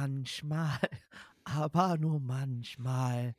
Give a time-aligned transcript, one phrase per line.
[0.00, 0.78] manchmal,
[1.44, 3.34] aber nur manchmal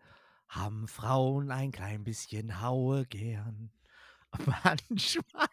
[0.48, 3.72] haben Frauen ein klein bisschen Haue gern.
[4.64, 5.48] Manchmal,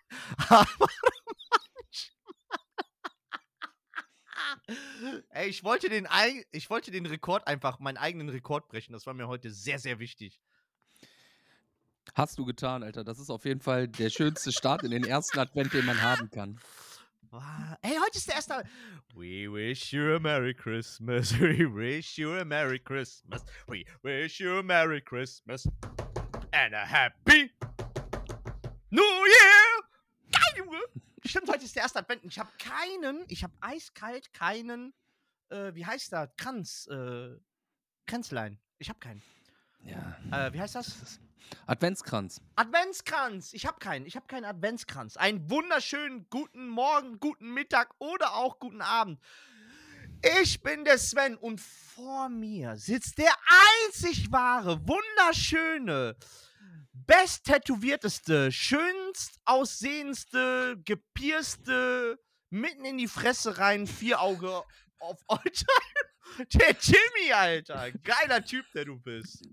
[0.49, 0.67] aber
[1.51, 2.29] manchmal.
[5.31, 6.07] Ey, ich wollte, den,
[6.53, 8.93] ich wollte den Rekord einfach, meinen eigenen Rekord brechen.
[8.93, 10.41] Das war mir heute sehr, sehr wichtig.
[12.15, 13.03] Hast du getan, Alter.
[13.03, 16.31] Das ist auf jeden Fall der schönste Start in den ersten Advent, den man haben
[16.31, 16.61] kann.
[17.83, 18.65] Ey, heute ist der erste.
[19.15, 21.31] We wish you a Merry Christmas.
[21.41, 23.45] We wish you a Merry Christmas.
[23.67, 25.67] We wish you a Merry Christmas.
[26.53, 27.51] And a Happy
[28.91, 29.83] New Year.
[30.33, 30.81] Geil, Junge.
[31.27, 32.25] Stimmt, heute ist der erste Advent.
[32.25, 34.95] Ich habe keinen, ich habe eiskalt keinen,
[35.51, 36.31] äh, wie heißt das?
[36.39, 37.37] Kranz, äh,
[38.07, 38.59] Kränzlein.
[38.79, 39.23] Ich habe keinen.
[39.85, 40.17] Ja.
[40.33, 41.21] Äh, wie heißt das?
[41.67, 42.41] Adventskranz.
[42.57, 43.53] Adventskranz.
[43.53, 44.07] Ich habe keinen.
[44.07, 45.17] Ich habe keinen Adventskranz.
[45.17, 49.21] Einen wunderschönen guten Morgen, guten Mittag oder auch guten Abend.
[50.43, 53.33] Ich bin der Sven und vor mir sitzt der
[53.87, 56.17] einzig wahre, wunderschöne,
[56.93, 62.19] best tätowierteste, schönst aussehendste, gepierste,
[62.51, 64.65] mitten in die Fresse rein, Vierauge
[64.99, 65.69] auf Alltime.
[66.55, 67.91] Der Jimmy, Alter.
[67.93, 69.49] Geiler Typ, der du bist.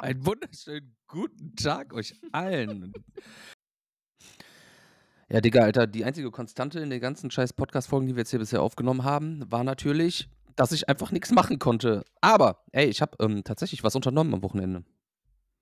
[0.00, 2.92] Einen wunderschönen guten Tag euch allen.
[5.28, 8.40] Ja, Digga, Alter, die einzige Konstante in den ganzen scheiß Podcast-Folgen, die wir jetzt hier
[8.40, 12.04] bisher aufgenommen haben, war natürlich, dass ich einfach nichts machen konnte.
[12.20, 14.84] Aber, ey, ich habe ähm, tatsächlich was unternommen am Wochenende.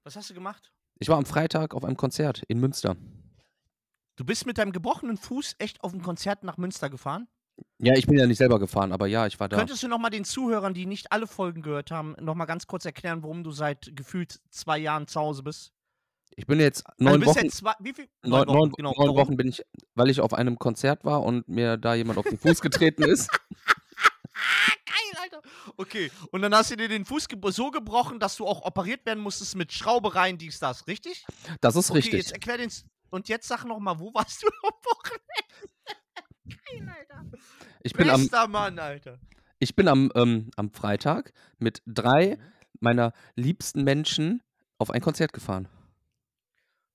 [0.04, 0.72] Was hast du gemacht?
[0.98, 2.96] Ich war am Freitag auf einem Konzert in Münster.
[4.16, 7.28] Du bist mit deinem gebrochenen Fuß echt auf ein Konzert nach Münster gefahren?
[7.78, 9.56] Ja, ich bin ja nicht selber gefahren, aber ja, ich war da.
[9.56, 12.66] Könntest du noch mal den Zuhörern, die nicht alle Folgen gehört haben, noch mal ganz
[12.66, 15.72] kurz erklären, warum du seit gefühlt zwei Jahren zu Hause bist?
[16.34, 17.44] Ich bin jetzt Also neun du bist Wochen.
[17.44, 18.08] jetzt zwei, wie viel?
[18.22, 18.94] Neun, neun, genau.
[18.96, 19.16] neun?
[19.16, 19.62] Wochen bin ich,
[19.94, 23.28] weil ich auf einem Konzert war und mir da jemand auf den Fuß getreten ist.
[24.86, 25.42] Geil, Alter.
[25.76, 29.04] Okay, und dann hast du dir den Fuß ge so gebrochen, dass du auch operiert
[29.06, 31.26] werden musstest mit Schraubereien, dies, das, richtig?
[31.60, 32.14] Das ist Okay, richtig.
[32.14, 32.70] jetzt erklär den.
[33.10, 35.71] Und jetzt sag noch mal, wo warst du am Wochenende?
[36.46, 37.24] Geil, Alter.
[37.82, 39.18] Ich bin am, Bester Mann, Alter.
[39.58, 42.38] ich bin am, ähm, am Freitag mit drei
[42.80, 44.42] meiner liebsten Menschen
[44.78, 45.68] auf ein Konzert gefahren.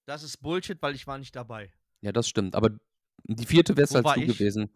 [0.05, 1.71] Das ist Bullshit, weil ich war nicht dabei.
[2.01, 2.55] Ja, das stimmt.
[2.55, 2.71] Aber
[3.23, 4.37] die vierte wärst Wo halt du ich?
[4.37, 4.69] gewesen.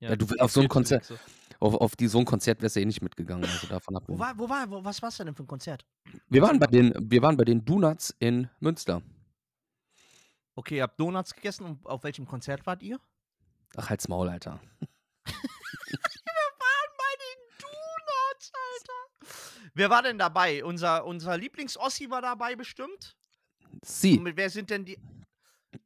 [0.00, 1.18] Ja, du die auf so ein Konzert- Wichse.
[1.58, 3.44] Auf, auf die, so ein Konzert wärst du eh nicht mitgegangen.
[3.48, 5.86] Also davon Wo war, wo war, wo, was war's denn für ein Konzert?
[6.28, 9.00] Wir waren bei den, wir waren bei den Donuts in Münster.
[10.54, 13.00] Okay, ihr habt Donuts gegessen und auf welchem Konzert wart ihr?
[13.76, 14.60] Ach, halt's Maul, Alter.
[15.26, 19.70] Wir waren bei den Donuts, Alter.
[19.74, 20.64] Wer war denn dabei?
[20.64, 23.16] Unser, unser Lieblings-Ossi war dabei bestimmt.
[23.84, 24.16] Sie.
[24.18, 24.98] Und mit wer sind denn die.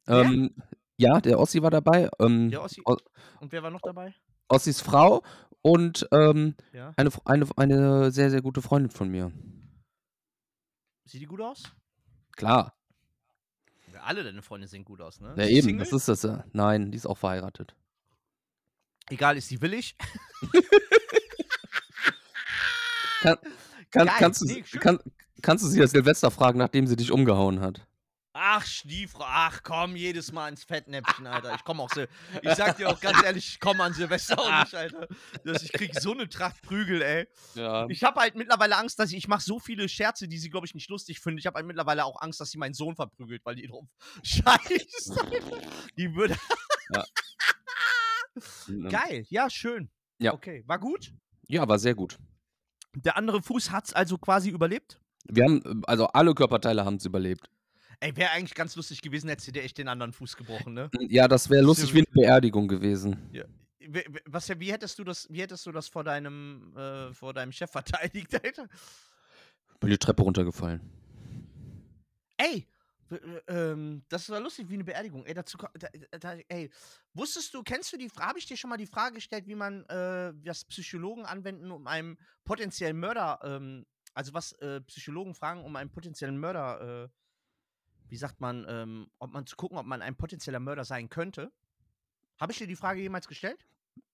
[0.07, 0.55] Ähm,
[0.97, 2.09] ja, der Ossi war dabei.
[2.21, 2.81] Ähm, Der Ossi.
[2.85, 2.97] O-
[3.41, 4.15] Und wer war noch dabei?
[4.49, 5.23] Ossis Frau
[5.63, 6.93] und ähm, Ja.
[6.97, 9.33] eine, eine, eine sehr, sehr gute Freundin von mir.
[11.05, 11.65] Sieht die gut aus?
[12.37, 12.73] Klar.
[14.03, 15.35] Alle deine Freunde sehen gut aus, ne?
[15.37, 15.85] Ja, eben, Single?
[15.87, 16.23] das ist das.
[16.23, 16.45] ja.
[16.53, 17.75] Nein, die ist auch verheiratet.
[19.09, 19.97] Egal, ist die willig?
[23.23, 23.37] Kann,
[23.91, 24.99] kann, Geil, kannst, du, nee, sie- kann,
[25.43, 27.87] kannst du sie das Silvester fragen, nachdem sie dich umgehauen hat?
[28.43, 31.55] Ach, Stiefrau, ach komm, jedes Mal ins Fettnäpfchen, Alter.
[31.55, 32.09] Ich komme auch Sil
[32.43, 35.09] Ich sag dir auch ganz ehrlich, ich komme an Silvester auch nicht, Alter.
[35.45, 37.29] Das, ich krieg so eine Tracht Prügel, ey.
[37.55, 37.87] Ja.
[37.91, 40.67] Ich habe halt mittlerweile Angst, dass ich, ich mache so viele Scherze, die sie, glaube
[40.67, 41.41] ich, nicht lustig findet.
[41.41, 43.85] Ich habe halt mittlerweile auch Angst, dass sie meinen Sohn verprügelt, weil die drauf
[44.23, 45.19] scheißt.
[45.19, 45.59] Alter.
[45.99, 46.35] Die würde.
[48.89, 49.91] Geil, ja, schön.
[50.19, 50.33] Ja.
[50.33, 51.13] Okay, war gut.
[51.47, 52.17] Ja, war sehr gut.
[52.95, 54.99] Der andere Fuß hat's also quasi überlebt.
[55.25, 57.51] Wir haben, also alle Körperteile haben es überlebt.
[58.01, 60.91] Ey, wäre eigentlich ganz lustig gewesen, hättest du dir echt den anderen Fuß gebrochen, ne?
[61.09, 63.29] Ja, das wäre lustig wie eine Beerdigung gewesen.
[63.79, 67.35] Wie- wie- Was, wie hättest du das, wie hättest du das vor deinem, äh, vor
[67.35, 68.69] deinem Chef verteidigt, Alter?
[69.81, 70.81] Bin die Treppe runtergefallen.
[72.39, 72.67] Ey,
[73.11, 73.17] äh,
[73.49, 75.25] ähm, das war lustig wie eine Beerdigung.
[75.27, 75.89] Ey, dazu, da,
[76.19, 76.71] da, ey,
[77.13, 79.55] wusstest du, kennst du die Frage, habe ich dir schon mal die Frage gestellt, wie
[79.55, 85.65] man, äh, was Psychologen anwenden, um einem potenziellen Mörder, ähm, also was äh, Psychologen fragen,
[85.65, 87.09] um einen potenziellen Mörder, äh,
[88.11, 91.53] wie sagt man, ähm, ob man zu gucken, ob man ein potenzieller Mörder sein könnte?
[92.41, 93.67] Habe ich dir die Frage jemals gestellt?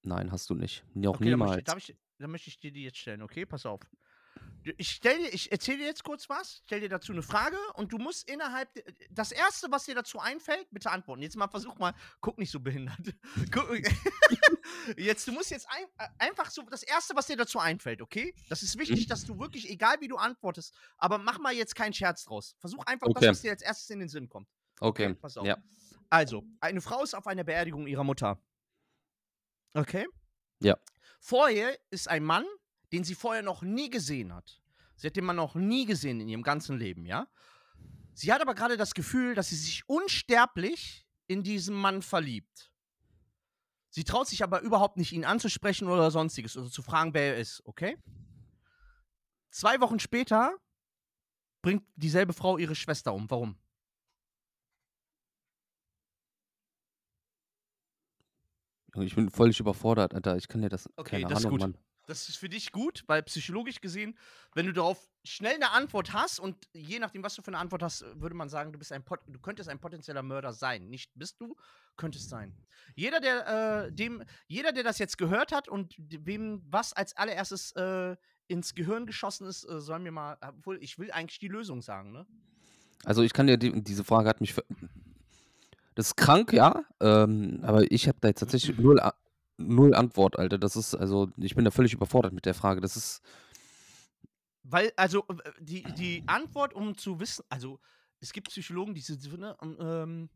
[0.02, 0.84] Nein, hast du nicht.
[1.06, 1.64] Auch Okay, dann möchte, niemals.
[1.76, 3.46] ich, dann möchte ich dir die jetzt stellen, okay?
[3.46, 3.80] Pass auf.
[4.76, 7.92] Ich stell dir, ich erzähle dir jetzt kurz was, stell dir dazu eine Frage und
[7.92, 8.68] du musst innerhalb
[9.10, 11.22] das erste, was dir dazu einfällt, bitte antworten.
[11.22, 12.98] Jetzt mal versuch mal, guck nicht so behindert.
[14.96, 18.34] Jetzt, du musst jetzt ein, äh, einfach so das erste, was dir dazu einfällt, okay?
[18.48, 21.92] Das ist wichtig, dass du wirklich, egal wie du antwortest, aber mach mal jetzt keinen
[21.92, 22.56] Scherz draus.
[22.58, 23.20] Versuch einfach Okay.
[23.20, 24.48] das, was dir als erstes in den Sinn kommt.
[24.80, 25.14] Okay.
[25.14, 25.46] pass auf.
[25.46, 25.58] Ja.
[26.10, 28.40] Also, eine Frau ist auf einer Beerdigung ihrer Mutter.
[29.74, 30.06] Okay?
[30.60, 30.76] Ja.
[31.20, 32.46] Vorher ist ein Mann,
[32.92, 34.62] den sie vorher noch nie gesehen hat.
[34.96, 37.28] Sie hat den Mann noch nie gesehen in ihrem ganzen Leben, ja?
[38.14, 42.72] Sie hat aber gerade das Gefühl, dass sie sich unsterblich in diesen Mann verliebt.
[43.90, 47.40] Sie traut sich aber überhaupt nicht, ihn anzusprechen oder sonstiges, oder zu fragen, wer er
[47.40, 47.98] ist, okay?
[49.50, 50.56] Zwei Wochen später
[51.62, 53.30] bringt dieselbe Frau ihre Schwester um.
[53.30, 53.58] Warum?
[58.98, 60.36] Ich bin völlig überfordert, Alter.
[60.36, 60.88] Ich kann dir das.
[60.96, 61.60] Okay, keine das ist Ahnung, gut.
[61.60, 61.78] Mann.
[62.06, 64.16] Das ist für dich gut, weil psychologisch gesehen,
[64.54, 67.82] wenn du darauf schnell eine Antwort hast und je nachdem, was du für eine Antwort
[67.82, 70.88] hast, würde man sagen, du bist ein Pot du könntest ein potenzieller Mörder sein.
[70.88, 71.56] Nicht bist du,
[71.96, 72.56] könntest sein.
[72.94, 77.72] Jeder, der äh, dem, jeder, der das jetzt gehört hat und wem was als allererstes
[77.72, 78.16] äh,
[78.46, 82.12] ins Gehirn geschossen ist, äh, soll mir mal, obwohl ich will eigentlich die Lösung sagen,
[82.12, 82.26] ne?
[83.04, 84.54] Also ich kann dir die, diese Frage hat mich.
[85.94, 86.84] Das ist krank, ja.
[87.00, 89.00] Ähm, aber ich habe da jetzt tatsächlich null,
[89.58, 90.58] null Antwort, Alter.
[90.58, 92.80] Das ist, also, ich bin da völlig überfordert mit der Frage.
[92.80, 93.22] Das ist.
[94.62, 97.78] Weil, also, äh, die, die Antwort, um zu wissen, also,
[98.20, 100.28] es gibt Psychologen, die sind, ne, ähm,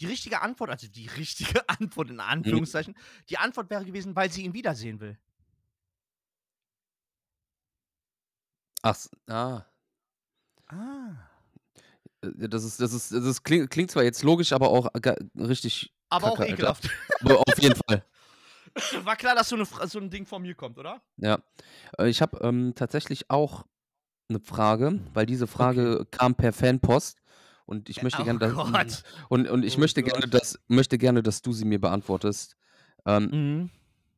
[0.00, 2.96] die richtige Antwort, also die richtige Antwort in Anführungszeichen,
[3.28, 5.18] die Antwort wäre gewesen, weil sie ihn wiedersehen will.
[8.82, 8.96] Ach,
[9.26, 9.64] ah.
[10.68, 11.10] Ah.
[12.22, 15.16] Äh, Das ist, das ist, das ist, klingt, klingt zwar jetzt logisch, aber auch ga-
[15.36, 15.92] richtig.
[16.10, 16.54] Aber auch Kacke, Alter.
[16.54, 16.90] ekelhaft.
[17.20, 18.04] Aber auf jeden Fall.
[19.04, 21.00] War klar, dass so, eine, so ein Ding von mir kommt, oder?
[21.16, 21.38] Ja.
[21.98, 23.64] Äh, Ich habe ähm, tatsächlich auch
[24.28, 27.18] eine Frage, weil diese Frage kam per Fanpost
[27.66, 29.02] und ich möchte oh gerne, dass, Gott.
[29.28, 30.34] und, und ich Oh möchte gerne, Gott.
[30.34, 32.56] dass, möchte gerne, dass du sie mir beantwortest.
[33.06, 33.70] Ähm, Mhm.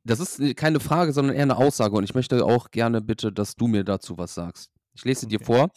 [0.03, 3.55] Das ist keine Frage, sondern eher eine Aussage und ich möchte auch gerne bitte, dass
[3.55, 4.73] du mir dazu was sagst.
[4.95, 5.45] Ich lese sie dir Okay.
[5.45, 5.71] vor.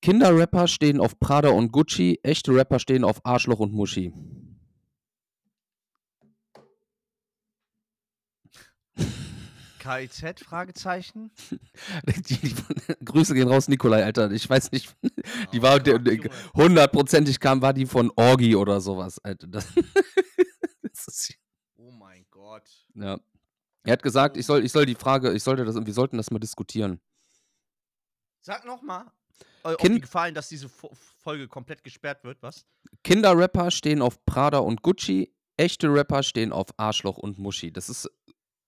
[0.00, 4.12] Kinderrapper stehen auf Prada und Gucci, echte Rapper stehen auf Arschloch und Muschi.
[9.84, 10.40] KIZ?
[10.44, 11.30] Fragezeichen?
[12.08, 12.54] Die, die,
[13.04, 14.30] Grüße gehen raus, Nikolai, Alter.
[14.30, 14.94] Ich weiß nicht,
[15.52, 15.78] die Oh war
[16.54, 19.46] hundertprozentig kam, war die von Orgi oder sowas, Alter.
[19.46, 19.66] Das,
[20.82, 21.34] das ist,
[21.76, 22.68] Oh mein Gott.
[22.94, 23.18] ja.
[23.86, 26.30] Er hat gesagt, ich soll, ich soll die Frage, ich sollte das, wir sollten das
[26.30, 27.00] mal diskutieren.
[28.40, 29.04] Sag nochmal,
[29.62, 32.64] ob Kind- gefallen, dass diese Fo- Folge komplett gesperrt wird, was?
[33.02, 37.70] Kinderrapper stehen auf Prada und Gucci, echte Rapper stehen auf Arschloch und Muschi.
[37.72, 38.10] Das ist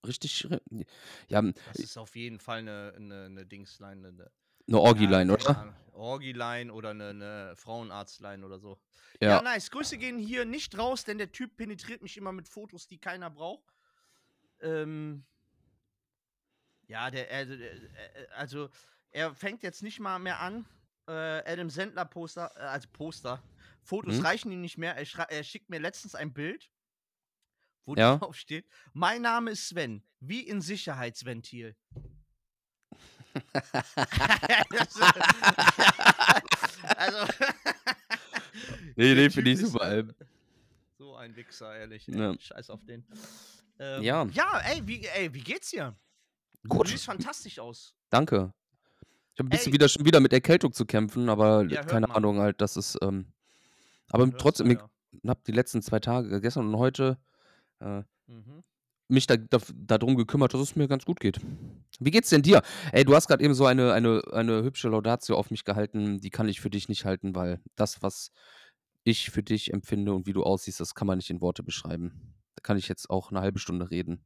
[0.07, 0.47] richtig,
[1.29, 4.31] ja, eine Das ist auf jeden Fall eine, eine, eine Dingsline, eine,
[4.77, 5.75] Orgi-Line, ja, oder?
[5.93, 8.79] Orgi-Line oder eine, eine Frauenarzt-Line oder so.
[9.21, 9.29] Ja.
[9.37, 9.41] Ja.
[9.41, 9.71] nice.
[9.71, 13.29] Grüße gehen hier nicht raus, denn der Typ penetriert mich immer mit Fotos, die keiner
[13.29, 13.73] braucht.
[14.61, 15.25] Ähm,
[16.87, 18.69] ja, der, er, der, er- also,
[19.11, 20.65] er fängt jetzt nicht mal mehr an.
[21.07, 21.11] Äh,
[21.51, 23.41] Adam Sandler Poster, äh, also Poster.
[23.81, 24.25] Fotos Mhm.
[24.25, 24.95] reichen ihm nicht mehr.
[24.95, 26.69] Er, er schickt mir letztens ein Bild,
[27.87, 28.17] wo Ja.
[28.17, 31.75] drauf steht: Mein Name ist Sven, wie in Sicherheitsventil.
[34.73, 35.01] Ist-
[36.83, 37.33] also.
[38.95, 39.87] Nee, nee, finde ich super.
[39.91, 40.03] ey.
[40.97, 42.07] So ein Wichser, ehrlich.
[42.07, 42.33] Ja.
[42.39, 43.05] Scheiß auf den.
[43.77, 44.25] Ähm, Ja.
[44.31, 45.95] Ja, ey, wie, ey, wie geht's dir?
[46.67, 46.87] Gut.
[46.87, 47.93] Du siehst fantastisch aus.
[48.09, 48.51] Danke.
[49.35, 49.73] Ich habe ein bisschen Ey.
[49.73, 52.09] wieder schon wieder mit Erkältung zu kämpfen, aber Ja, keine.
[52.09, 53.31] Ahnung halt, das ist, ähm,
[54.09, 54.79] aber trotzdem, du ich
[55.23, 55.29] ja.
[55.29, 57.19] habe die letzten zwei Tage, gestern und heute,
[57.79, 58.63] äh, Mhm.
[59.09, 61.39] mich da, da, darum gekümmert, dass es mir ganz gut geht.
[61.99, 62.61] Wie geht's denn dir?
[62.91, 66.29] Ey, du hast gerade eben so eine, eine, eine hübsche Laudatio auf mich gehalten, die
[66.29, 68.31] kann ich für dich nicht halten, weil das, was
[69.03, 72.33] ich für dich empfinde und wie du aussiehst, das kann man nicht in Worte beschreiben.
[72.55, 74.25] Da kann ich jetzt auch eine halbe Stunde reden.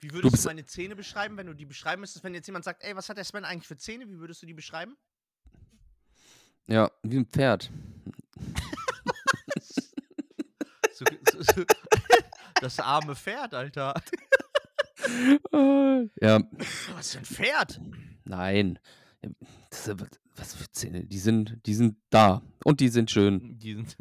[0.00, 2.64] Wie würdest du, bist- meine Zähne beschreiben, wenn du die beschreiben müsstest, wenn jetzt jemand
[2.64, 4.08] sagt, ey, was hat der Sven eigentlich für Zähne?
[4.08, 4.96] Wie würdest du die beschreiben?
[6.66, 7.70] Ja, wie ein Pferd.
[10.94, 11.04] So,
[11.40, 11.64] so,
[12.60, 13.94] das arme Pferd, Alter.
[15.52, 16.40] Äh, ja,
[16.96, 17.80] Was für ein Pferd?
[18.24, 18.78] nein.
[19.70, 19.90] Das,
[20.36, 21.04] was für Zähne?
[21.06, 22.42] Die sind, die sind da.
[22.64, 23.58] Und die sind schön.
[23.58, 23.96] Die sind,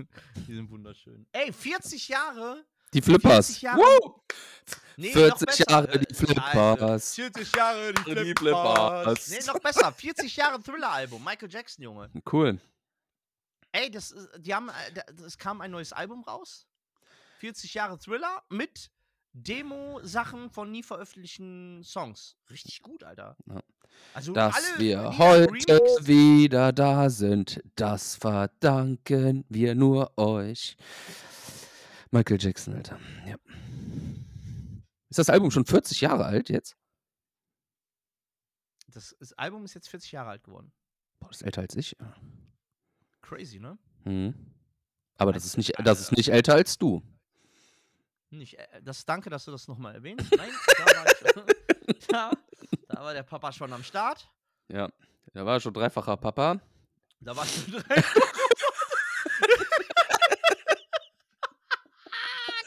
[0.47, 1.25] die sind wunderschön.
[1.31, 2.65] Ey, 40 Jahre?
[2.93, 3.47] Die Flippers.
[3.47, 4.21] 40 Jahre- Woo!
[4.97, 5.63] Nee, 40 besser.
[5.69, 7.15] Jahre die Äh, Flippers.
[7.15, 8.39] 40 Jahre die Die Flippers.
[8.39, 9.29] Flippers.
[9.29, 9.91] Nee, noch besser.
[9.91, 11.23] 40 Jahre Thriller-Album.
[11.23, 12.11] Michael Jackson, Junge.
[12.31, 12.59] Cool.
[13.71, 16.67] Ey, das, die haben, äh, es kam ein neues Album raus.
[17.43, 18.89] 40 Jahre Thriller mit
[19.33, 22.37] Demo-Sachen von nie veröffentlichten Songs.
[22.49, 23.35] Richtig gut, Alter.
[23.47, 23.61] Ja.
[24.13, 26.07] Also Dass alle wir heute Remix.
[26.07, 30.77] wieder da sind, das verdanken wir nur euch.
[32.11, 32.97] Michael Jackson, Alter.
[33.27, 33.35] Ja.
[35.09, 36.77] Ist das Album schon 40 Jahre alt jetzt?
[38.87, 40.71] Das, das Album ist jetzt 40 Jahre alt geworden.
[41.19, 41.97] Boah, das ist älter als ich.
[43.21, 43.77] Crazy, ne?
[44.05, 44.33] Mhm.
[45.17, 47.03] Aber das ist, nicht, äh, das ist nicht älter als du.
[48.33, 50.35] Nicht, äh, das, danke, dass du das nochmal erwähnst.
[50.35, 51.19] Nein, da war, ich,
[52.07, 52.31] da,
[52.87, 54.27] da war der Papa schon am Start.
[54.69, 54.89] Ja,
[55.33, 56.59] der war schon dreifacher Papa.
[57.19, 57.81] Da war schon drei.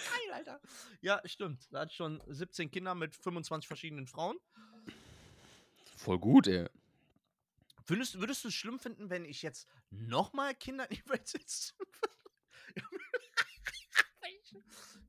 [0.08, 0.60] Geil, Alter.
[1.00, 1.66] Ja, stimmt.
[1.72, 4.38] Da hat schon 17 Kinder mit 25 verschiedenen Frauen.
[5.96, 6.68] Voll gut, ey.
[7.88, 11.74] Würdest, würdest du es schlimm finden, wenn ich jetzt nochmal Kinder in die Welt setze?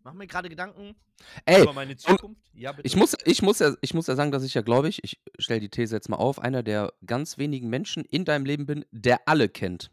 [0.08, 0.96] Mach mir gerade Gedanken
[1.44, 2.42] Ey, über meine Zukunft.
[2.54, 2.88] Ja, bitte.
[2.88, 5.20] ich muss, ich, muss ja, ich muss ja sagen, dass ich ja, glaube ich, ich
[5.38, 8.86] stelle die These jetzt mal auf, einer der ganz wenigen Menschen in deinem Leben bin,
[8.92, 9.92] der alle kennt.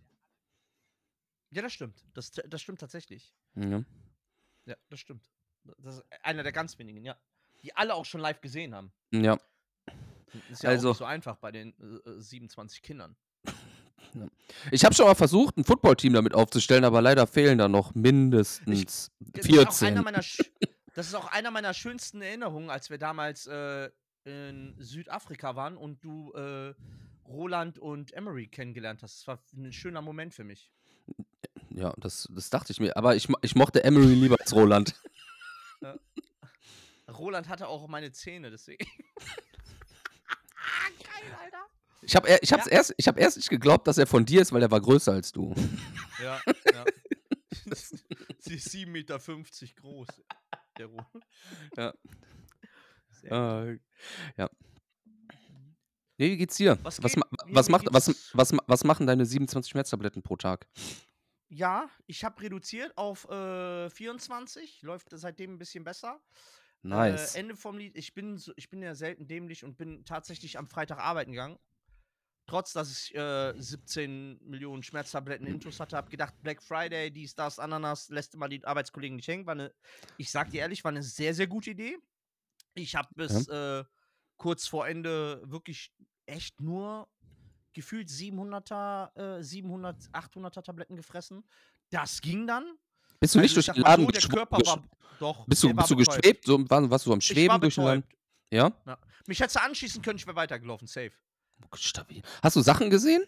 [1.50, 2.04] ja, das stimmt.
[2.14, 3.34] Das, das stimmt tatsächlich.
[3.56, 3.82] Ja.
[4.66, 5.28] Ja, das stimmt.
[5.78, 7.16] Das ist einer der ganz wenigen, ja.
[7.64, 8.92] Die alle auch schon live gesehen haben.
[9.10, 9.36] ja.
[10.48, 11.74] Ist ja Also- auch nicht so einfach bei den
[12.06, 13.16] äh, äh, 27 Kindern.
[14.70, 19.10] Ich habe schon mal versucht, ein Footballteam damit aufzustellen, aber leider fehlen da noch mindestens
[19.20, 19.94] Das ist einer 14.
[20.04, 20.48] meiner sch-
[20.94, 23.90] das ist auch einer meiner schönsten Erinnerungen, als wir damals äh,
[24.24, 26.74] in Südafrika waren und du äh,
[27.26, 29.18] Roland und Emery kennengelernt hast.
[29.20, 30.70] Das war ein schöner Moment für mich.
[31.70, 32.96] Ja, das, das dachte ich mir.
[32.96, 34.94] Aber ich, ich mochte Emery lieber als Roland.
[37.08, 38.86] Roland hatte auch meine Zähne, deswegen.
[41.02, 41.66] Geil, Alter.
[42.06, 44.52] Ich habe ich hab's erst, ich hab erst nicht geglaubt, dass er von dir ist,
[44.52, 45.54] weil er war größer als du.
[46.22, 46.40] Ja,
[46.72, 46.84] ja.
[48.38, 49.18] Sie ist 7,50 Meter
[49.80, 50.08] groß.
[50.78, 51.08] Der Roland.
[51.76, 51.94] Ja.
[53.08, 53.80] Sehr gut.
[54.36, 54.50] Äh, ja.
[56.16, 56.78] Nee, wie geht's dir?
[56.82, 57.24] Was Was, geht?
[57.46, 60.68] was, macht, was, geht's- was, was machen deine 27 Schmerztabletten pro Tag?
[61.48, 64.82] Ja, ich habe reduziert auf äh, 24.
[64.82, 66.20] Läuft seitdem ein bisschen besser.
[66.82, 67.34] Nice.
[67.34, 67.96] Äh, Ende vom Lied.
[67.96, 71.58] Ich bin, so, ich bin ja selten dämlich und bin tatsächlich am Freitag arbeiten gegangen.
[72.46, 77.58] Trotz, dass ich äh, 17 Millionen Schmerztabletten intus hatte, habe gedacht, Black Friday, dies, das,
[77.58, 79.46] Ananas, lässt immer die Arbeitskollegen nicht hängen.
[79.46, 79.72] War eine,
[80.18, 81.96] ich sag dir ehrlich, war eine sehr, sehr gute Idee.
[82.74, 83.84] Ich habe bis äh,
[84.36, 85.90] kurz vor Ende wirklich
[86.26, 87.08] echt nur
[87.72, 91.44] gefühlt 700er, äh, 700, 800er Tabletten gefressen.
[91.90, 92.76] Das ging dann.
[93.20, 94.84] bist du nicht Also, durch den Laden so, der Körper war
[95.18, 95.46] doch.
[95.46, 96.44] Bist du, bist du geschwebt?
[96.44, 98.04] So, war, warst du am Schweben durch den Laden?
[98.50, 98.70] Ja?
[98.86, 98.98] Ja.
[99.26, 101.12] Mich hätte anschießen können, ich wäre weitergelaufen, safe.
[101.74, 102.22] Stabil.
[102.42, 103.24] Hast du Sachen gesehen?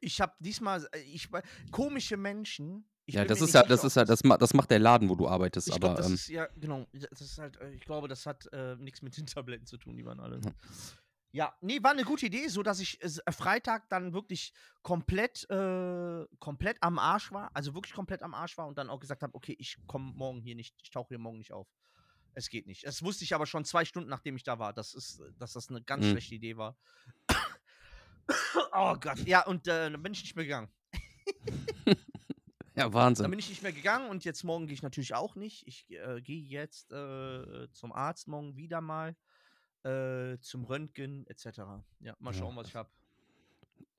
[0.00, 1.28] Ich habe diesmal, äh, ich
[1.70, 2.88] komische Menschen.
[3.06, 5.14] Ich ja, das ist ja, das ist ja, das, ma- das macht der Laden, wo
[5.14, 6.86] du arbeitest, Ich aber glaube, das ähm, ist ja, genau.
[6.92, 9.96] Das ist halt, äh, ich glaube, das hat äh, nichts mit den Tabletten zu tun,
[9.96, 10.40] die waren alle.
[10.42, 10.52] Ja.
[11.32, 14.52] Ja, nee, war eine gute Idee, so dass ich äh, Freitag dann wirklich
[14.82, 19.00] komplett, äh, komplett am Arsch war, also wirklich komplett am Arsch war und dann auch
[19.00, 21.66] gesagt habe, okay, ich komme morgen hier nicht, ich tauche hier morgen nicht auf.
[22.34, 22.86] Es geht nicht.
[22.86, 25.68] Das wusste ich aber schon zwei Stunden, nachdem ich da war, dass, ist, dass das
[25.68, 26.10] eine ganz Mhm.
[26.12, 26.76] schlechte Idee war.
[28.72, 30.68] Oh Gott, ja, und äh, dann bin ich nicht mehr gegangen.
[32.74, 33.30] ja, Dann Wahnsinn.
[33.30, 35.66] bin ich nicht mehr gegangen und jetzt morgen gehe ich natürlich auch nicht.
[35.66, 39.16] Ich äh, gehe jetzt äh, zum Arzt morgen wieder mal,
[39.84, 41.58] äh, zum Röntgen etc.
[42.00, 42.90] Ja, mal Ja, schauen, was ich habe.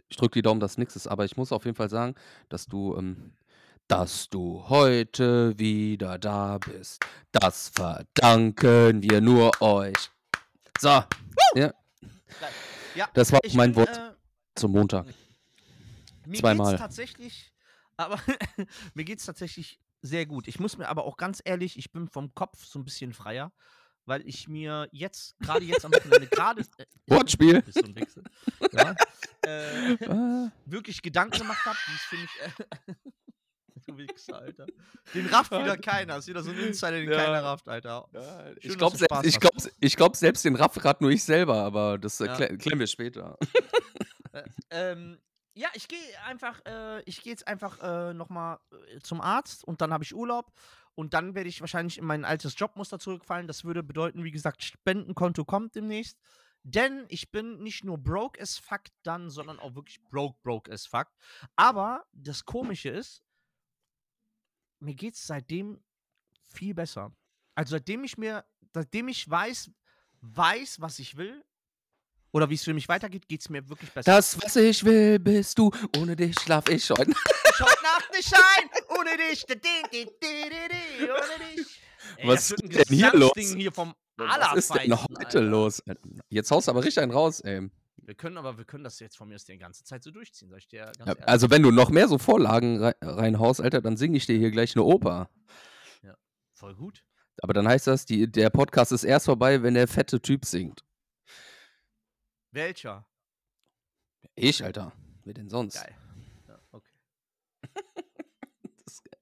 [0.09, 2.15] Ich drücke die Daumen, dass nichts ist, aber ich muss auf jeden Fall sagen,
[2.49, 3.33] dass du, ähm,
[3.87, 7.03] dass du heute wieder da bist.
[7.31, 10.11] Das verdanken wir nur euch.
[10.79, 11.03] So,
[11.55, 11.73] ja,
[12.95, 14.14] Ja, das war mein bin, Wort Äh,
[14.55, 15.05] zum Montag.
[16.25, 16.71] mir Zweimal.
[16.71, 17.53] geht's tatsächlich,
[17.97, 18.19] aber
[18.93, 20.47] mir geht's tatsächlich sehr gut.
[20.47, 23.51] Ich muss mir aber auch ganz ehrlich, ich bin vom Kopf so ein bisschen freier,
[24.05, 26.61] weil ich mir jetzt, gerade jetzt am Wochenende, gerade.
[26.77, 27.61] Äh, Wortspiel.
[27.63, 28.21] bist so ein Wichser.
[28.71, 28.95] Ja,
[29.41, 32.41] äh, wirklich Gedanken gemacht habe, die finde ich.
[32.87, 32.93] Äh,
[33.87, 34.65] du Wichser, Alter.
[35.13, 36.17] Den rafft wieder keiner.
[36.17, 37.17] Ist wieder so ein Insider, den Ja.
[37.25, 38.07] keiner rafft, Alter.
[38.57, 41.11] ich Schön, glaube dass du selbst, ich glaub, ich glaub, selbst den Raff gerade nur
[41.11, 42.35] ich selber, aber das äh, Ja.
[42.35, 43.37] klä- klären wir später.
[44.69, 45.19] Ähm,
[45.53, 49.81] ja, ich gehe einfach, äh, ich gehe jetzt einfach äh, nochmal äh, zum Arzt und
[49.81, 50.51] dann habe ich Urlaub
[50.95, 53.47] und dann werde ich wahrscheinlich in mein altes Jobmuster zurückfallen.
[53.47, 56.19] Das würde bedeuten, wie gesagt, Spendenkonto kommt demnächst.
[56.63, 60.87] Denn ich bin nicht nur broke as fuck dann, sondern auch wirklich broke, broke as
[60.87, 61.07] fuck.
[61.55, 63.23] Aber das Komische ist,
[64.79, 65.83] mir geht es seitdem
[66.49, 67.15] viel besser.
[67.53, 69.71] Also seitdem ich mir, seitdem ich weiß,
[70.21, 71.45] weiß, was ich will,
[72.35, 74.11] oder wie es für mich weitergeht, geht es mir wirklich besser.
[74.11, 75.71] Das, was ich will, bist du.
[75.97, 77.13] Ohne dich schlaf ich heute.
[77.55, 79.45] Schaut Nacht nicht ein, ohne dich.
[79.45, 79.59] di- di-
[79.91, 81.81] di- di- di- di, Ohne dich.
[82.17, 83.31] Ey, Was ist denn hier los?
[83.37, 83.71] Hier
[84.17, 85.41] Was ist denn heute Alter.
[85.41, 85.81] los?
[86.27, 87.69] Jetzt haust du aber richtig einen raus, ey.
[87.97, 90.49] Wir können aber, wir können das jetzt von mir aus die ganze Zeit so durchziehen,
[90.49, 93.95] sag ich dir Ja, also wenn du noch mehr so Vorlagen rei- reinhaust, Alter, dann
[93.97, 95.29] singe ich dir hier gleich eine Oper.
[96.53, 97.03] Voll gut.
[97.41, 100.84] Aber dann heißt das, die, der Podcast ist erst vorbei, wenn der fette Typ singt.
[102.55, 103.05] Welcher?
[104.33, 104.93] Ich, Alter.
[105.25, 105.75] Wer denn sonst?
[105.75, 105.95] Geil.
[106.47, 106.91] Ja, okay.
[108.85, 109.19] Das ist geil.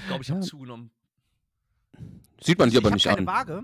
[0.00, 0.46] Ich glaube, ich habe Ja.
[0.46, 0.90] zugenommen.
[2.42, 3.26] Sieht man dir ich aber nicht keine an.
[3.26, 3.62] Waage.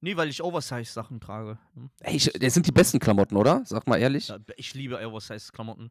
[0.00, 1.58] Nee, weil ich Oversize-Sachen trage.
[1.74, 1.90] Hm?
[2.00, 3.62] Ey, ich, das sind die besten Klamotten, oder?
[3.66, 4.28] Sag mal ehrlich.
[4.28, 5.90] Ja, Ich liebe Oversize-Klamotten.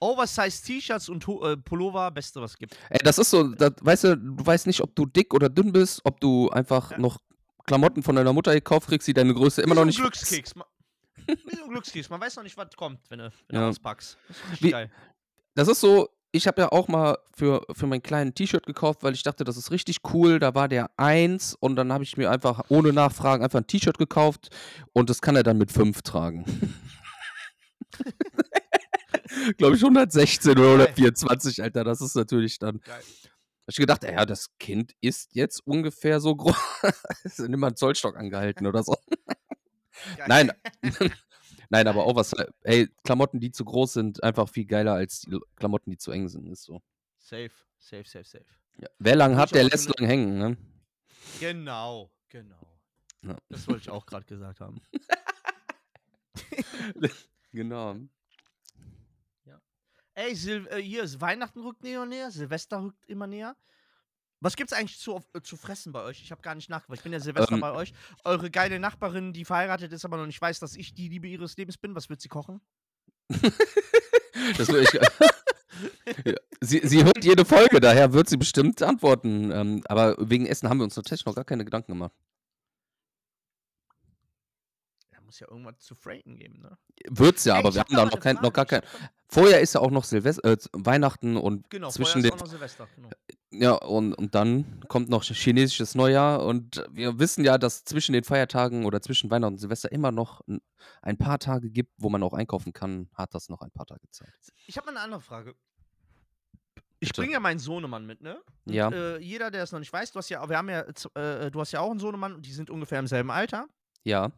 [0.00, 2.76] Oversize-T-Shirts und äh, Pullover, beste, was es gibt.
[2.88, 5.70] Ey, das ist so, das, weißt du, du weißt nicht, ob du dick oder dünn
[5.70, 6.98] bist, ob du einfach Ja.
[6.98, 7.18] noch
[7.66, 9.98] Klamotten von deiner Mutter gekauft kriegst, die deine Größe immer noch nicht.
[10.00, 10.54] Glückskeks.
[10.54, 10.66] Ma-
[11.28, 11.38] Ein
[11.68, 12.08] Glückskeks.
[12.10, 13.68] Man weiß noch nicht, was kommt, wenn du, wenn du Ja.
[13.68, 14.18] auspackst.
[14.28, 14.90] Das ist Wie- geil.
[15.54, 19.12] Das ist so, ich habe ja auch mal für, für mein kleinen T-Shirt gekauft, weil
[19.12, 20.38] ich dachte, das ist richtig cool.
[20.38, 23.98] Da war der 1 und dann habe ich mir einfach ohne Nachfragen einfach ein T-Shirt
[23.98, 24.48] gekauft
[24.94, 26.44] und das kann er dann mit 5 tragen.
[29.58, 30.88] Glaube ich 116 oder Geil.
[30.96, 31.84] 124, Alter.
[31.84, 32.80] Das ist natürlich dann.
[32.80, 32.96] Geil.
[32.96, 36.56] Hab ich gedacht, ja, das Kind ist jetzt ungefähr so groß.
[37.48, 38.94] Nimm mal einen Zollstock angehalten oder so.
[40.16, 40.26] Geil.
[40.28, 40.52] Nein.
[41.70, 45.38] Nein, aber auch was, ey, Klamotten, die zu groß sind, einfach viel geiler als die
[45.56, 46.82] Klamotten, die zu eng sind, ist so.
[47.18, 48.44] Safe, safe, safe, safe.
[48.78, 48.88] Ja.
[48.98, 50.56] Wer lang hat, der lässt lang hängen, ne?
[51.40, 52.78] Genau, genau.
[53.22, 53.36] Ja.
[53.48, 54.82] Das wollte ich auch gerade gesagt haben.
[57.54, 57.96] Genau.
[60.14, 63.56] Ey, Sil äh, hier ist Weihnachten rückt näher näher, Silvester rückt immer näher.
[64.42, 66.20] Was gibt's eigentlich zu, zu fressen bei euch?
[66.20, 66.98] Ich habe gar nicht nachgefragt.
[66.98, 67.60] Ich bin ja Silvester Ähm.
[67.60, 67.92] bei euch.
[68.24, 71.56] Eure geile Nachbarin, die verheiratet ist, aber noch nicht weiß, dass ich die Liebe ihres
[71.56, 71.94] Lebens bin.
[71.94, 72.60] Was wird sie kochen?
[74.58, 74.90] Das will ich,
[76.24, 79.52] Ja, sie, sie hört jede Folge, daher wird sie bestimmt antworten.
[79.52, 82.12] Ähm, aber wegen Essen haben wir uns tatsächlich noch gar keine Gedanken gemacht.
[85.10, 86.76] Da muss ja irgendwas zu freighten geben, ne?
[87.08, 88.84] Wird's ja, Ey, aber wir hab haben da noch kein, noch gar Frage.
[89.32, 92.44] Vorher ist ja auch noch Silvester, äh, Weihnachten und Genau, zwischen vorher den ist auch
[92.44, 92.86] noch Silvester.
[92.96, 93.08] Genau.
[93.50, 98.24] Ja, und, und dann kommt noch chinesisches Neujahr und wir wissen ja, dass zwischen den
[98.24, 100.42] Feiertagen oder zwischen Weihnachten und Silvester immer noch
[101.00, 104.02] ein, paar Tage gibt, wo man auch einkaufen kann, hat das noch ein paar Tage
[104.10, 104.28] Zeit.
[104.66, 105.54] Ich habe mal eine andere Frage.
[107.00, 107.22] Ich Bitte.
[107.22, 108.38] bringe ja meinen Sohnemann mit, ne?
[108.66, 108.90] Und, Ja.
[108.90, 110.82] Äh, jeder, der es noch nicht weiß, du hast ja, wir haben ja,
[111.14, 113.66] äh, du hast ja auch einen Sohnemann und die sind ungefähr im selben Alter.
[114.04, 114.30] Ja,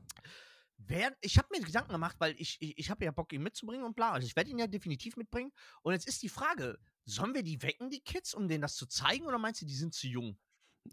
[0.86, 3.84] Wer, ich habe mir Gedanken gemacht, weil ich, ich, ich habe ja Bock, ihn mitzubringen
[3.84, 4.12] und bla.
[4.12, 5.52] Also ich werde ihn ja definitiv mitbringen.
[5.82, 8.86] Und jetzt ist die Frage, sollen wir die wecken, die Kids, um denen das zu
[8.86, 10.38] zeigen, oder meinst du, die sind zu jung?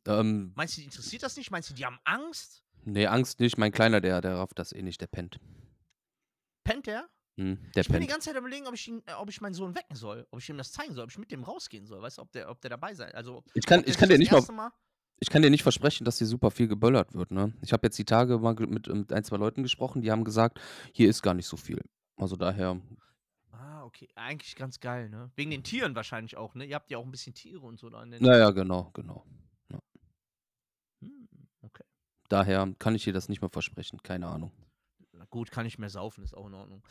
[0.07, 1.51] ähm, Meinst du, die interessiert das nicht?
[1.51, 2.63] Meinst du, die haben Angst?
[2.83, 3.57] nee, Angst nicht.
[3.57, 5.39] Mein Kleiner, der, der rafft das eh nicht, der pennt.
[6.63, 7.09] Pennt der?
[7.37, 8.09] Hm, der Ich bin die pennt.
[8.11, 10.49] ganze Zeit überlegen, ob ich, ihn, äh, ob ich meinen Sohn wecken soll, ob ich
[10.49, 12.61] ihm das zeigen soll, ob ich mit dem rausgehen soll, weißt du, ob der, ob
[12.61, 13.13] der dabei sein.
[13.13, 14.71] Also, Ich kann, ich kann dir nicht mal, Mal.
[15.21, 17.53] Ich kann dir nicht versprechen, dass hier super viel geböllert wird, ne?
[17.61, 20.23] Ich habe jetzt die Tage mal ge- mit, mit ein, zwei Leuten gesprochen, die haben
[20.23, 20.59] gesagt,
[20.93, 21.81] hier ist gar nicht so viel.
[22.17, 22.81] Also daher,
[23.51, 24.07] Ah, okay.
[24.15, 25.29] Eigentlich ganz geil, ne?
[25.35, 26.65] Wegen den Tieren wahrscheinlich auch, ne?
[26.65, 28.01] Ihr habt ja auch ein bisschen Tiere und so da.
[28.01, 29.23] In den naja, genau, genau.
[31.01, 31.27] Hm,
[31.61, 31.83] okay.
[32.29, 34.51] Daher kann ich dir das nicht mehr versprechen, keine Ahnung.
[35.13, 36.83] Na gut, kann ich mehr saufen, ist auch in Ordnung.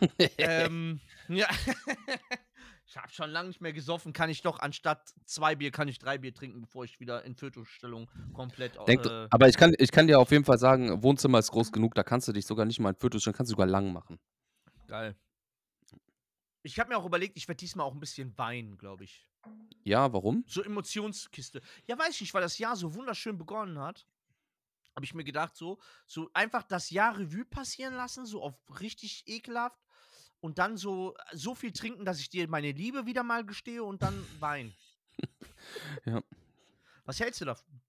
[0.38, 1.48] ähm, ja.
[2.86, 5.98] ich habe schon lange nicht mehr gesoffen, kann ich doch anstatt zwei Bier, kann ich
[5.98, 8.76] drei Bier trinken, bevor ich wieder in Fötusstellung komplett.
[8.86, 11.72] Denk, äh, aber ich kann, ich kann dir auf jeden Fall sagen, Wohnzimmer ist groß
[11.72, 13.92] genug, da kannst du dich sogar nicht mal in Fötus, dann kannst du sogar lang
[13.92, 14.18] machen.
[14.86, 15.16] geil.
[16.62, 19.28] Ich habe mir auch überlegt, ich werde diesmal auch ein bisschen weinen, glaube ich.
[19.82, 20.44] Ja, warum?
[20.46, 21.60] So Emotionskiste.
[21.86, 24.06] Ja, weiß ich nicht, weil das Jahr so wunderschön begonnen hat.
[24.96, 29.24] Habe ich mir gedacht, so, so einfach das Jahr Revue passieren lassen, so auf richtig
[29.26, 29.83] ekelhaft.
[30.44, 34.02] Und dann so, so viel trinken, dass ich dir meine Liebe wieder mal gestehe und
[34.02, 34.74] dann weinen.
[36.04, 36.22] Ja.
[37.06, 37.80] Was hältst du davon?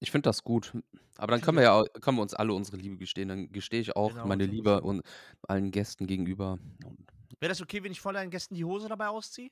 [0.00, 0.74] Ich finde das gut.
[1.16, 3.28] Aber dann können wir ja auch- können wir uns alle unsere Liebe gestehen.
[3.30, 5.00] Dann gestehe ich auch Genau, meine so Liebe und
[5.48, 6.58] allen Gästen gegenüber.
[7.40, 9.50] Wäre das okay, wenn ich vor deinen Gästen die Hose dabei ausziehe?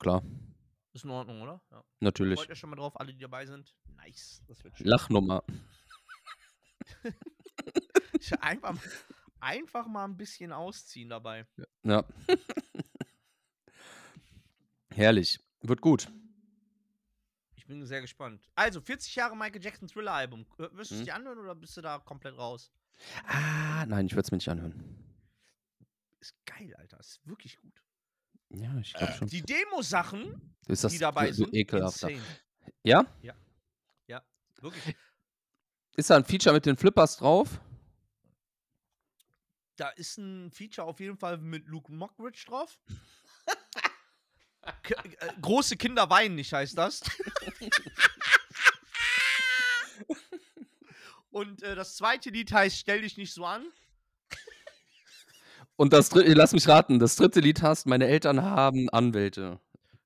[0.00, 0.24] klar,
[0.94, 1.60] Ist in Ordnung, oder?
[1.70, 1.84] Ja.
[2.00, 2.40] natürlich.
[2.40, 3.72] Freut euch schon mal drauf, alle, die dabei sind.
[3.94, 4.42] Nice.
[4.48, 4.86] Das wird schön.
[4.88, 5.44] Lachnummer.
[8.20, 8.82] Ich einfach, mal-
[9.44, 11.46] einfach mal ein bisschen ausziehen dabei.
[11.84, 12.04] Ja.
[14.90, 15.38] Herrlich.
[15.60, 16.10] Wird gut.
[17.54, 18.46] Ich bin sehr gespannt.
[18.54, 20.46] Also, 40 Jahre Michael Jackson Thriller-Album.
[20.58, 21.04] Äh, Wirst du es Mhm.
[21.04, 22.70] dir anhören oder bist du da komplett raus?
[23.26, 24.74] Ah, nein, ich würde es mir nicht anhören.
[26.20, 27.00] Ist geil, Alter.
[27.00, 27.82] Ist wirklich gut.
[28.50, 29.28] Ja, ich glaube schon.
[29.28, 32.10] Die Demo-Sachen, Ist das die dabei so, so sind, ekelhafter?
[32.10, 32.26] insane.
[32.82, 33.04] Ja?
[34.60, 34.96] Wirklich.
[35.96, 37.60] Ist da ein Feature mit den Flippers drauf?
[39.76, 42.78] Da ist ein Feature auf jeden Fall mit Luke Mockridge drauf.
[44.82, 47.02] K äh, große Kinder weinen nicht, heißt das.
[51.30, 53.66] Und äh, das zweite Lied heißt Stell dich nicht so an.
[55.76, 59.58] Und das dritte, lass mich raten, das dritte Lied hast, meine Eltern haben Anwälte.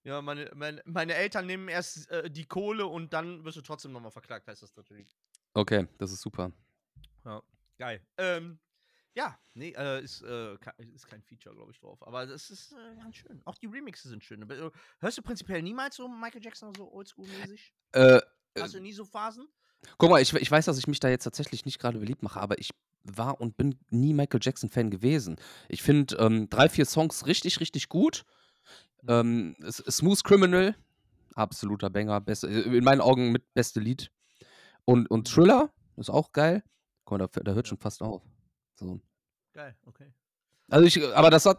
[0.03, 3.93] Ja, meine, meine, meine Eltern nehmen erst äh, die Kohle und dann wirst du trotzdem
[3.93, 5.15] nochmal verklagt, heißt das natürlich.
[5.53, 6.53] Okay, das ist super.
[7.79, 8.01] Geil.
[8.17, 8.59] Ähm,
[9.19, 10.55] ja, nee, äh, ist, äh,
[10.95, 12.07] ist kein Feature, glaube ich, drauf.
[12.07, 13.43] Aber das ist äh, ganz schön.
[13.47, 14.49] Auch die Remixe sind schön.
[14.49, 17.73] Äh, Hörst du prinzipiell niemals so Michael Jackson so oldschool-mäßig?
[17.93, 18.21] Äh,
[18.57, 19.49] Hast du nie so Phasen?
[19.99, 22.41] Guck mal, ich ich weiß, dass ich mich da jetzt tatsächlich nicht grade beliebt mache,
[22.41, 22.71] aber ich
[23.03, 25.37] war und bin nie Michael Jackson-Fan gewesen.
[25.69, 28.25] Ich finde, ähm, 3, 4 Songs richtig, richtig gut.
[29.03, 29.09] Mhm.
[29.09, 30.77] Ähm, „Smooth Criminal“,
[31.35, 34.13] absoluter Banger, beste äh, in meinen Augen mit beste Lied.
[34.85, 35.27] Und und.
[35.29, 36.63] „Thriller“ ist auch geil.
[37.05, 38.23] Guck mal, da da hört schon fast auf.
[38.77, 39.01] So.
[39.55, 40.13] Geil, okay.
[40.71, 41.59] Also, ich aber das hat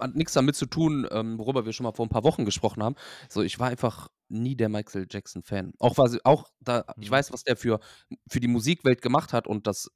[0.00, 2.82] hat nix damit zu tun, ähm, worüber wir schon mal vor 'n paar Wochen gesprochen
[2.82, 2.96] haben.
[3.28, 5.72] So, ich war einfach nie der Michael Jackson-Fan.
[5.78, 7.10] Auch was auch da ich Mhm.
[7.10, 7.78] weiß, was der für
[8.28, 9.88] für die Musikwelt gemacht hat und dass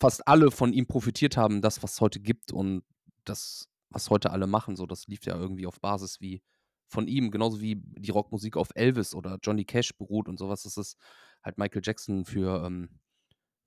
[0.00, 2.82] fast alle von ihm profitiert haben, das, was es heute gibt und
[3.24, 6.42] das, was heute alle machen, so, das lief ja irgendwie auf Basis wie
[6.88, 10.62] von ihm, genauso wie die Rockmusik auf Elvis oder Johnny Cash beruht und so was.
[10.64, 10.96] Das ist
[11.42, 13.00] halt Michael Jackson für, ähm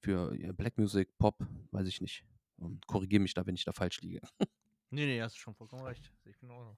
[0.01, 1.39] für, Black Music, Pop,
[1.71, 2.23] weiß ich nicht.
[2.59, 4.21] Ähm, korrigiere mich da, wenn ich da falsch liege.
[4.89, 6.11] Ne, ne, hast du schon vollkommen recht.
[6.25, 6.77] Ich genauso.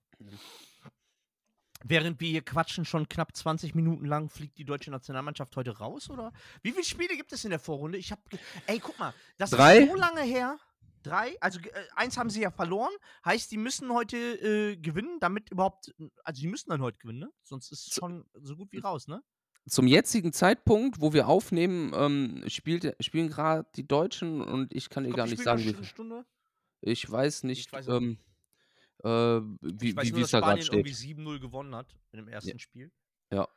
[1.83, 6.09] Während wir hier quatschen, schon knapp 20 Minuten lang, fliegt die deutsche Nationalmannschaft heute raus,
[6.09, 6.33] oder?
[6.61, 7.97] Wie viele Spiele gibt es in der Vorrunde?
[7.97, 8.21] Ich habe
[8.67, 9.77] ey, guck mal, das 3?
[9.77, 10.59] ist so lange her.
[11.03, 11.39] 3?
[11.39, 12.91] Also, äh, 1 haben sie ja verloren,
[13.23, 17.31] heißt, die müssen heute, äh, gewinnen, damit überhaupt also, die müssen dann heute gewinnen, ne?
[17.43, 19.23] Sonst ist es schon so gut wie raus, ne?
[19.67, 25.03] Zum jetzigen Zeitpunkt, wo wir aufnehmen, ähm, spielt spielen grad die Deutschen und ich kann
[25.03, 25.85] dir gar nicht sagen, wie viel.
[25.85, 26.25] Stunde.
[26.81, 28.19] Ich weiß Ich nicht, weiß ähm,
[29.03, 29.09] äh,
[29.81, 30.93] Ich wie weiß wie nur, dass wie's da grad Spanien irgendwie steht.
[30.93, 32.53] 7:0 gewonnen hat in dem Ja.
[32.53, 32.91] ersten Spiel.
[33.31, 33.47] Ja.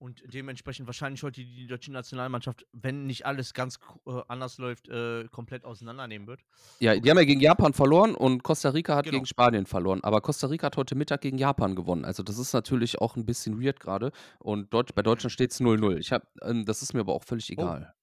[0.00, 5.26] Und dementsprechend wahrscheinlich heute die deutsche Nationalmannschaft, wenn nicht alles ganz äh, anders läuft, äh,
[5.30, 6.42] komplett auseinandernehmen wird.
[6.80, 9.16] Ja, die haben ja gegen Japan verloren und Costa Rica hat Genau.
[9.16, 10.04] gegen Spanien verloren.
[10.04, 12.04] Aber Costa Rica hat heute Mittag gegen Japan gewonnen.
[12.04, 15.96] Also, das ist natürlich auch 'n bisschen weird grade und Deutsch bei Deutschland steht's 0:0.
[15.98, 17.76] Ich habe ähm, das ist mir aber auch völlig Oh.
[17.78, 17.94] egal.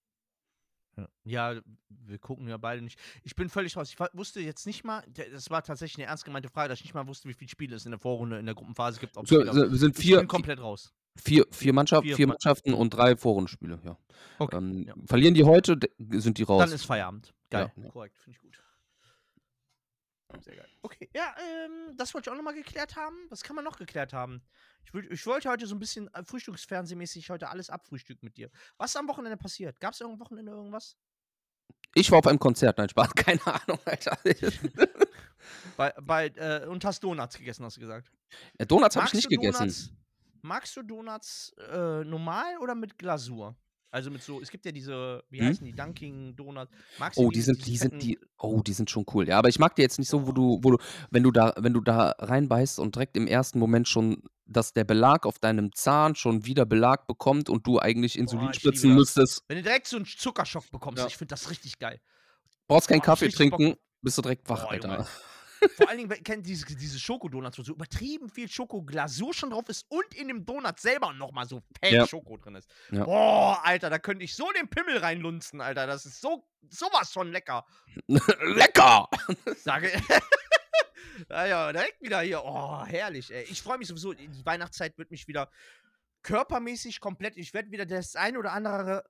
[0.98, 1.08] Ja.
[1.26, 3.00] Ja, wir gucken ja beide nicht.
[3.24, 3.90] Ich bin völlig raus.
[3.90, 6.94] Ich wusste jetzt nicht mal das war tatsächlich 'ne ernst gemeinte Frage, dass ich nicht
[6.94, 9.42] mal wusste, wie viele Spiele es in der Vorrunde in der Gruppenphase gibt, ob's So,
[9.76, 10.92] sind ich 4 bin komplett raus.
[11.16, 13.98] 4 4 Mannschaft 4 4 Ma Mannschaften und 3 Vorrundenspiele, ja.
[14.40, 14.94] Okay, Ähm, ja.
[15.06, 16.72] verlieren die heute, sind die Dann raus.
[16.72, 17.34] ist Feierabend.
[17.50, 17.90] Geil, ja.
[17.90, 18.60] korrekt, finde ich gut.
[20.42, 20.68] Sehr geil.
[20.82, 23.16] Okay, ja, ähm, das wollte ich auch noch mal geklärt haben.
[23.30, 24.42] Was kann man noch geklärt haben?
[24.84, 28.50] Ich würd ich wollte heute so 'n bisschen, äh, frühstücksfernsehmäßig heute alles abfrühstücken mit dir.
[28.78, 29.80] Was ist am Wochenende passiert?
[29.80, 30.98] Gab's am Wochenende irgendwas?
[31.94, 32.80] Ich war auf einem Konzert.
[32.80, 33.14] Nein, Spaß.
[33.16, 34.18] Keine Ahnung, Alter.
[35.78, 38.12] Bei bei äh, und hast Donuts gegessen, hast du gesagt.
[38.58, 39.98] Ja, Donuts habe ich nicht Donuts gegessen.
[40.44, 43.58] Magst du Donuts, äh, normal oder mit Glasur?
[43.92, 45.44] Also, mit so es gibt ja diese wie Mhm.
[45.44, 46.72] heißen die, Dunkin' Donuts.
[46.98, 49.28] Magst Oh, die die sind die sind die oh, die sind schon cool.
[49.28, 50.78] Ja, aber ich mag die jetzt nicht so, wo du wo du
[51.12, 54.84] wenn du da wenn du da reinbeißt und direkt im ersten Moment schon dass der
[54.84, 59.44] Belag auf deinem Zahn schon wieder Belag bekommt und du eigentlich Insulin Boah, spritzen müsstest.
[59.48, 61.08] Wenn du direkt so 'n Zuckerschock bekommst, Ja.
[61.08, 62.02] ich finde das richtig geil.
[62.70, 64.96] Brauchst keinen Kaffee richtig Bock trinken, bist du direkt wach, Boah, Alter.
[64.96, 65.08] Junge.
[65.70, 69.86] Vor allen Dingen, kennt diese diese Schokodonuts, wo so übertrieben viel Schokoglasur schon drauf ist
[69.90, 72.08] und in dem Donut selber noch mal so fett Ja.
[72.08, 72.70] Schoko drin ist.
[72.92, 73.04] Ja.
[73.06, 75.88] Boah, Alter, da könnte ich so den Pimmel reinlunzen, Alter.
[75.88, 77.66] Das ist so so was von lecker.
[78.08, 79.10] Lecker!
[79.58, 79.92] Sage
[81.30, 82.44] Ja, ja, direkt wieder hier.
[82.44, 83.44] Oh, herrlich, ey.
[83.44, 84.14] Ich freue mich sowieso.
[84.14, 85.50] Die Weihnachtszeit wird mich wieder
[86.24, 89.04] körpermäßig komplett ich werde wieder das ein oder andere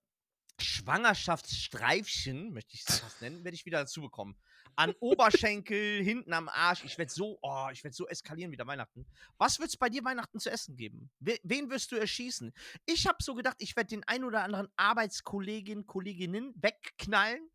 [0.59, 4.35] Schwangerschaftsstreifchen, möchte ich es fast nennen, werde ich wieder dazu bekommen.
[4.75, 6.83] An Oberschenkel, hinten am Arsch.
[6.83, 9.05] Ich werde so oh, ich werde so eskalieren wieder Weihnachten.
[9.37, 11.09] Was wird's bei dir Weihnachten zu essen geben?
[11.19, 12.53] We wen wirst du erschießen?
[12.85, 17.49] Ich habe so gedacht, ich werde den ein oder anderen Arbeitskollegin, Kolleginnen wegknallen.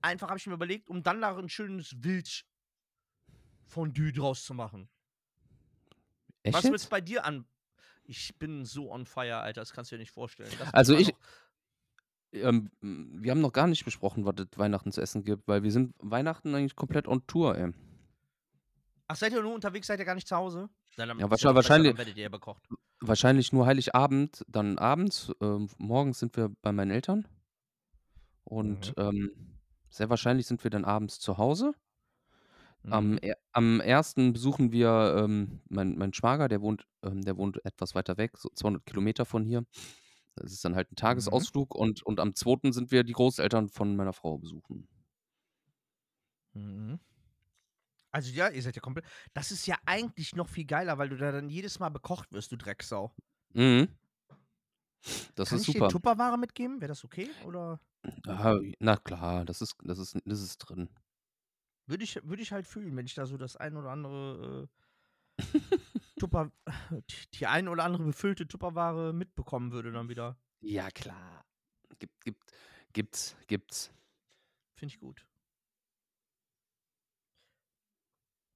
[0.00, 4.88] Einfach habe ich mir überlegt, um dann da 'n schönes Wildfondue draus zu machen.
[6.42, 6.90] Echt Was wird's jetzt?
[6.90, 7.46] bei dir an
[8.06, 10.50] ich bin so on fire, Alter, das kannst du dir nicht vorstellen.
[10.50, 11.14] Mich Also, ich
[12.34, 15.62] ähm, hm, wir haben noch gar nicht besprochen, was es Weihnachten zu essen gibt, weil
[15.62, 17.72] wir sind Weihnachten eigentlich komplett on Tour, ey.
[19.08, 19.86] Ach, seid ihr nur unterwegs?
[19.86, 20.68] Seid ihr gar nicht zu Hause?
[20.96, 22.68] Dann Ja, wahrscheinlich dann werdet ihr bekocht.
[23.00, 25.32] wahrscheinlich nur Heiligabend, dann abends.
[25.40, 27.26] Ähm, morgens sind wir bei meinen Eltern.
[28.44, 28.94] Und, Mhm.
[28.98, 29.30] ähm,
[29.90, 31.72] sehr wahrscheinlich sind wir dann abends zu Hause.
[32.90, 33.18] Am Mhm.
[33.22, 34.32] er am 1.
[34.32, 38.50] besuchen wir, ähm, meinen meinen Schwager, der wohnt ähm, der wohnt etwas weiter weg, so
[38.54, 39.64] 200 Kilometer von hier.
[40.38, 41.44] Das ist dann halt 'n Mhm.
[41.44, 42.72] Tagesausflug und und am 2.
[42.72, 44.88] sind wir die Großeltern von meiner Frau besuchen.
[46.54, 46.98] Mhm.
[48.14, 51.16] Also, ja, ihr seid ja komplett das ist ja eigentlich noch viel geiler, weil du
[51.16, 53.14] da dann jedes Mal bekocht wirst, du Drecksau.
[53.54, 53.94] Mhm.
[55.38, 55.86] Das Kann ist ich dir super.
[55.86, 56.80] Tupperware mitgeben?
[56.80, 57.80] Wäre das okay, oder?
[58.26, 60.88] Ja, na klar, das ist das ist das ist drin.
[61.88, 64.83] Würde ich würde ich halt fühlen, wenn ich da so das ein oder andere, äh,
[66.18, 66.50] Tupper
[67.34, 70.36] die ein oder andere befüllte Tupperware mitbekommen würde dann wieder.
[70.60, 71.44] Ja, klar.
[71.98, 72.52] Gibt gibt
[72.92, 73.92] gibt's gibt's.
[74.76, 75.26] Finde ich gut.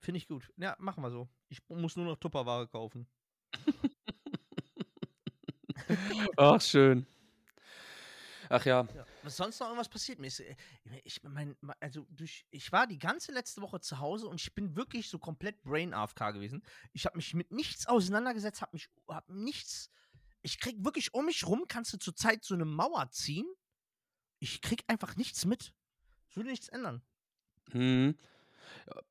[0.01, 0.53] Finde ich gut.
[0.57, 1.29] Ja, machen wir so.
[1.49, 3.09] Ich muss nur noch Tupperware kaufen.
[6.37, 7.07] Ach, schön.
[8.49, 8.87] Ach ja.
[8.95, 9.07] Ja.
[9.29, 10.19] Was sonst noch irgendwas passiert?
[10.21, 10.57] Mir ist, äh,
[11.05, 14.75] ich, mein, also durch, ich war die ganze letzte Woche zu Hause und ich bin
[14.75, 16.65] wirklich so komplett Brain AFK gewesen.
[16.95, 19.91] Ich habe mich mit nichts auseinandergesetzt, habe mich, hab nichts.
[20.41, 23.47] Ich krieg wirklich um mich rum, kannst du zurzeit so eine Mauer ziehen.
[24.39, 25.75] Ich krieg einfach nichts mit.
[26.31, 27.03] Es würde nichts ändern.
[27.73, 28.17] Hm.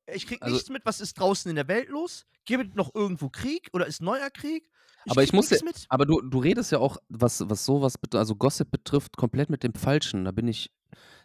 [0.06, 2.26] Ich krieg Also- nichts mit, was ist draußen in der Welt los?
[2.44, 4.70] Gibt es noch irgendwo Krieg oder ist neuer Krieg?
[5.08, 5.86] Aber ich muss ja- mit.
[5.88, 9.74] Aber du, du redest ja auch, was, was sowas, also Gossip betrifft, komplett mit dem
[9.74, 10.24] Falschen.
[10.24, 10.70] Da bin ich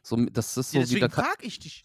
[0.01, 1.83] so, das ist so Ja, wie, deswegen da kann, frage ich dich.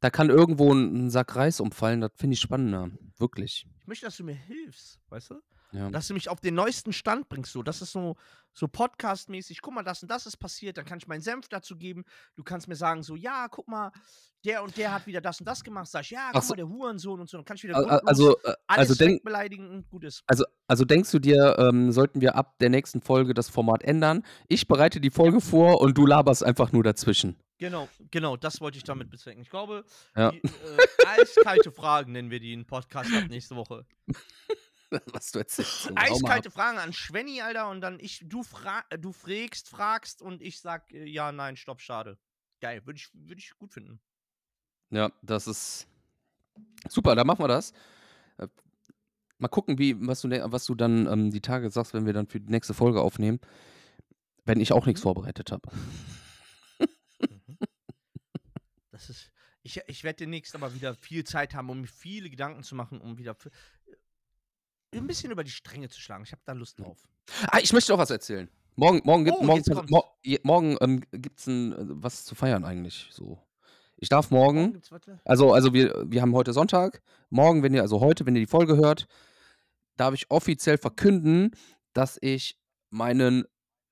[0.00, 2.90] da kann irgendwo ein, ein Sack Reis umfallen, das finde ich spannender.
[3.18, 3.66] Wirklich.
[3.80, 5.40] Ich möchte, dass du mir hilfst, weißt du?
[5.72, 5.90] Ja.
[5.90, 7.52] Dass du mich auf den neuesten Stand bringst.
[7.52, 8.16] So, das ist so,
[8.52, 9.60] so Podcast-mäßig.
[9.62, 10.76] Guck mal, das und das ist passiert.
[10.76, 12.04] Dann kann ich meinen Senf dazu geben.
[12.34, 13.92] Du kannst mir sagen, so, ja, guck mal,
[14.44, 15.86] der und der hat wieder das und das gemacht.
[15.88, 16.48] Sag ich, ja, Ach guck so.
[16.52, 17.36] mal, der Hurensohn und so.
[17.36, 20.24] Dann kann ich wieder Also, äh, alles also, denk, beleidigen und gut ist.
[20.26, 24.24] also, also denkst du dir, ähm, sollten wir ab der nächsten Folge das Format ändern?
[24.48, 27.36] Ich bereite die Folge vor und du laberst einfach nur dazwischen.
[27.58, 29.42] Genau, genau, das wollte ich damit bezwecken.
[29.42, 29.84] Ich glaube,
[30.16, 30.30] Ja.
[30.32, 33.84] die, äh, eiskalte Fragen nennen wir die in Podcast ab nächste Woche.
[35.12, 35.88] Was du erzählst.
[35.88, 35.94] Ab.
[35.96, 40.42] Eiskalte Fragen an Schwenny, Alter, und dann ich, du, fra äh, du frägst, fragst und
[40.42, 42.18] ich sag, äh, ja, nein, stopp, schade.
[42.60, 44.00] Geil, würde ich, würd ich gut finden.
[44.90, 45.86] Ja, das ist
[46.88, 47.72] super, dann machen wir das.
[48.38, 48.48] Äh,
[49.38, 52.12] Mal gucken, wie, was, du, ne- was du dann ähm, die Tage sagst, wenn wir
[52.12, 53.40] dann für die nächste Folge aufnehmen.
[54.44, 55.04] Wenn ich auch nichts Mhm.
[55.04, 55.70] vorbereitet habe.
[57.20, 57.58] Mhm.
[58.90, 59.30] Das ist.
[59.62, 62.98] Ich, ich werde demnächst aber wieder viel Zeit haben, um mir viele Gedanken zu machen,
[63.00, 63.36] um wieder
[64.98, 66.24] ein bisschen über die Stränge zu schlagen.
[66.24, 66.98] Ich habe da Lust drauf.
[67.48, 68.48] Ah, ich möchte auch was erzählen.
[68.76, 73.08] Morgen, morgen gibt Oh, morgen, mor morgen ähm, gibt's ein, äh, was zu feiern eigentlich.
[73.10, 73.38] So.
[73.96, 74.80] Ich darf morgen,
[75.24, 77.02] also, also wir, wir haben heute Sonntag.
[77.28, 79.06] Morgen, wenn ihr, also heute, wenn ihr die Folge hört,
[79.96, 81.50] darf ich offiziell verkünden,
[81.92, 83.44] dass ich meinen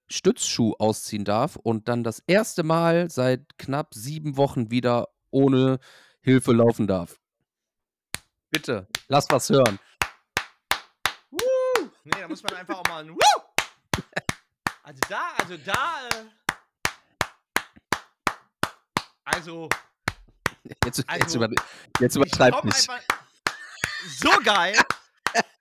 [0.06, 5.78] Stützschuh ausziehen darf und dann das erste Mal seit knapp sieben Wochen wieder ohne
[6.22, 7.20] Hilfe laufen darf.
[8.50, 9.78] Bitte, lass was hören.
[12.14, 13.42] Nee, da muss man einfach auch mal ein Woo!
[14.82, 16.08] Also da, also da.
[16.08, 16.24] Äh,
[19.24, 19.68] also,
[20.84, 21.48] Jetzt, jetzt, Also, über,
[22.00, 22.88] jetzt ich übertreib komm nicht.
[24.18, 24.74] So geil!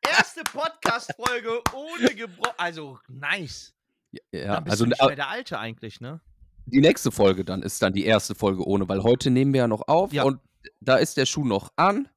[0.01, 2.49] Erste Podcast-Folge ohne Gebro.
[2.57, 3.73] Also, nice.
[4.31, 6.21] Ja, Dann bist also du nicht mehr der Alte eigentlich, ne?
[6.69, 9.67] die nächste Folge dann ist dann die erste Folge ohne, weil heute nehmen wir ja
[9.67, 10.23] noch auf Ja.
[10.23, 10.41] und
[10.81, 12.09] da ist der Schuh noch an.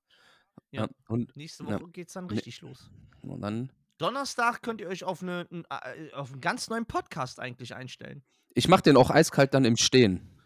[0.73, 0.89] Ja.
[1.09, 1.81] und, Nächste Ja.
[1.81, 2.35] Woche geht's dann Nee.
[2.35, 2.91] richtig los.
[3.23, 3.71] und dann.
[4.01, 8.23] Donnerstag könnt ihr euch auf, eine, äh, auf einen ganz neuen Podcast eigentlich einstellen.
[8.55, 10.39] Ich mach den auch eiskalt dann im Stehen.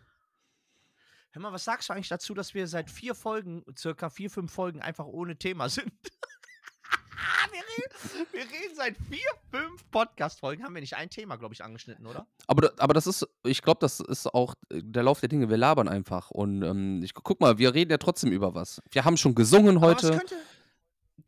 [1.31, 4.53] Hör mal, was sagst du eigentlich dazu, dass wir seit vier Folgen, circa vier, fünf
[4.53, 5.87] Folgen, einfach ohne Thema sind?
[7.53, 11.63] wir, reden, wir reden seit vier, fünf Podcast-Folgen, haben wir nicht ein Thema, glaube ich,
[11.63, 12.27] angeschnitten, oder?
[12.49, 15.49] Aber, aber das ist, ich glaube, das ist auch äh, der Lauf der Dinge.
[15.49, 16.31] Wir labern einfach.
[16.33, 18.83] Und ähm, ich guck mal, wir reden ja trotzdem über was.
[18.91, 20.19] Wir haben schon gesungen Aber was heute.
[20.19, 20.37] könnte-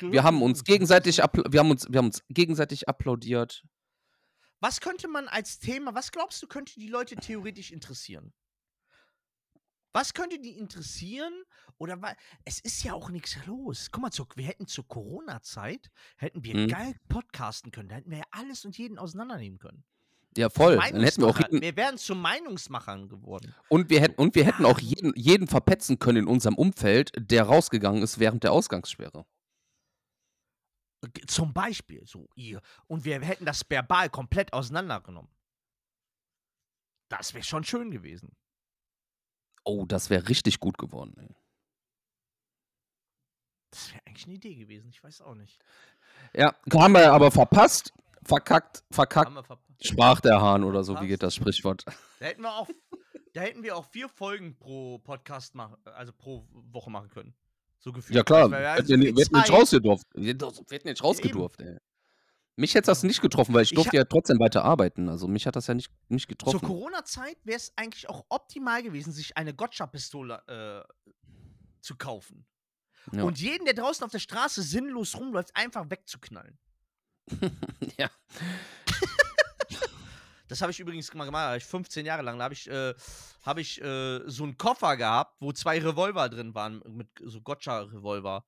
[0.01, 3.65] Wir haben uns gegenseitig, wir haben uns, wir haben uns gegenseitig applaudiert.
[4.61, 8.33] Was könnte man als Thema, was glaubst du, könnte die Leute theoretisch interessieren?
[9.93, 11.33] Was könnte die interessieren?
[11.79, 13.89] Oder weil es ist ja auch nichts los.
[13.91, 16.69] Guck mal, zur, wir hätten zur Corona-Zeit hätten wir Mhm.
[16.69, 17.89] geil podcasten können.
[17.89, 19.85] Da hätten wir ja alles und jeden auseinandernehmen können.
[20.37, 20.77] Ja, voll.
[20.77, 23.55] Dann hätten wir auch jeden, wir wären zu Meinungsmachern geworden.
[23.71, 27.45] und wir hätten, und wir hätten auch jeden, jeden verpetzen können in unserem Umfeld, der
[27.45, 29.25] rausgegangen ist während der Ausgangssperre.
[31.27, 32.61] Zum Beispiel, so ihr.
[32.87, 35.31] Und wir hätten das verbal komplett auseinandergenommen.
[37.09, 38.35] Das wäre schon schön gewesen.
[39.65, 41.15] Oh, das wäre richtig gut geworden.
[41.19, 41.37] Ey.
[43.71, 44.89] Das wäre eigentlich eine Idee gewesen.
[44.89, 45.61] Ich weiß auch nicht.
[46.35, 47.93] Ja, haben wir aber verpasst,
[48.25, 49.87] verkackt, verkackt, Haben wir verpasst.
[49.87, 51.85] sprach der Hahn oder so, wie geht das Sprichwort?
[52.19, 52.69] Da hätten wir auch,
[53.35, 57.35] da hätten wir auch vier Folgen pro Podcast machen, also pro Woche machen können.
[57.87, 58.17] So gefühlt.
[58.17, 60.09] Ja klar, Also, wir hätten nicht rausgedurft.
[60.13, 61.77] Wir hätten nicht rausgedurft, ey.
[62.57, 65.09] Mich hätte das nicht getroffen, weil ich Ich durfte ja trotzdem weiter arbeiten.
[65.09, 66.67] Also mich hat das ja nicht, nicht Zur getroffen.
[66.67, 71.13] Corona-Zeit wäre es eigentlich auch optimal gewesen, sich eine Gotcha-Pistole äh,
[71.81, 72.45] zu kaufen.
[73.13, 73.23] Ja.
[73.23, 76.59] Und jeden, der draußen auf der Straße sinnlos rumläuft, einfach wegzuknallen.
[77.99, 78.11] ja.
[80.49, 82.39] Das habe ich übrigens mal gemacht, ich 15 Jahre lang.
[82.39, 82.95] Da habe ich, äh,
[83.43, 88.45] hab ich äh, so einen Koffer gehabt, wo zwei Revolver drin waren, mit so Gotcha-Revolver.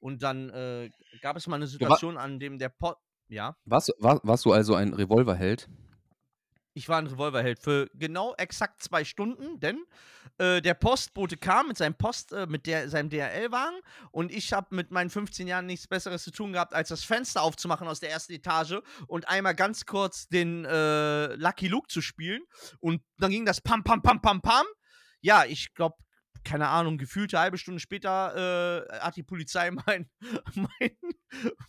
[0.00, 2.96] Und dann äh, gab es mal eine Situation, an dem der Pot.
[3.28, 3.56] Ja.
[3.64, 5.68] Warst, war, warst du also ein Revolverheld?
[6.74, 9.84] Ich war ein Revolverheld für genau exakt zwei Stunden, denn
[10.38, 14.74] äh, der Postbote kam mit seinem Post, äh, mit der, seinem DHL-Wagen und ich habe
[14.74, 18.10] mit meinen 15 Jahren nichts Besseres zu tun gehabt, als das Fenster aufzumachen aus der
[18.10, 22.42] ersten Etage und einmal ganz kurz den äh, Lucky Luke zu spielen.
[22.80, 24.66] Und dann ging das Pam, Pam, Pam, Pam, Pam.
[25.20, 25.96] Ja, ich glaube,
[26.44, 30.10] keine Ahnung, gefühlte halbe Stunde später äh, hat die Polizei mein,
[30.54, 30.96] mein,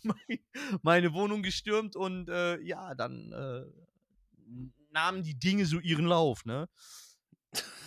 [0.02, 0.38] mein,
[0.82, 3.64] meine Wohnung gestürmt und äh, ja, dann äh,
[4.90, 6.68] nahmen die Dinge so ihren Lauf, ne?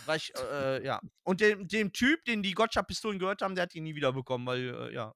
[0.06, 1.00] Weil ich, äh, ja.
[1.22, 4.46] Und dem, dem Typ, den die Gotcha-Pistolen gehört haben, der hat die nie wieder bekommen,
[4.46, 5.14] weil, äh, ja.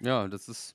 [0.00, 0.74] Ja, das ist.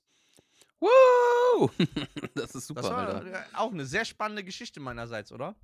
[0.80, 1.70] Woo!
[2.36, 3.34] das ist super, Das war Alter.
[3.34, 5.56] äh, auch eine sehr spannende Geschichte meinerseits, oder?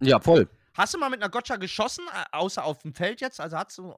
[0.00, 0.48] Ja, voll.
[0.74, 3.40] Hast du mal mit einer Gotcha geschossen, außer auf dem Feld jetzt?
[3.40, 3.94] Also hast du.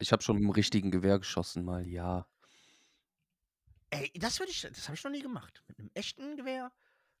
[0.00, 2.26] Ich habe schon mit dem richtigen Gewehr geschossen, mal, ja.
[3.90, 4.62] Ey, das würde ich.
[4.62, 5.62] Das habe ich noch nie gemacht.
[5.68, 6.72] Mit einem echten Gewehr?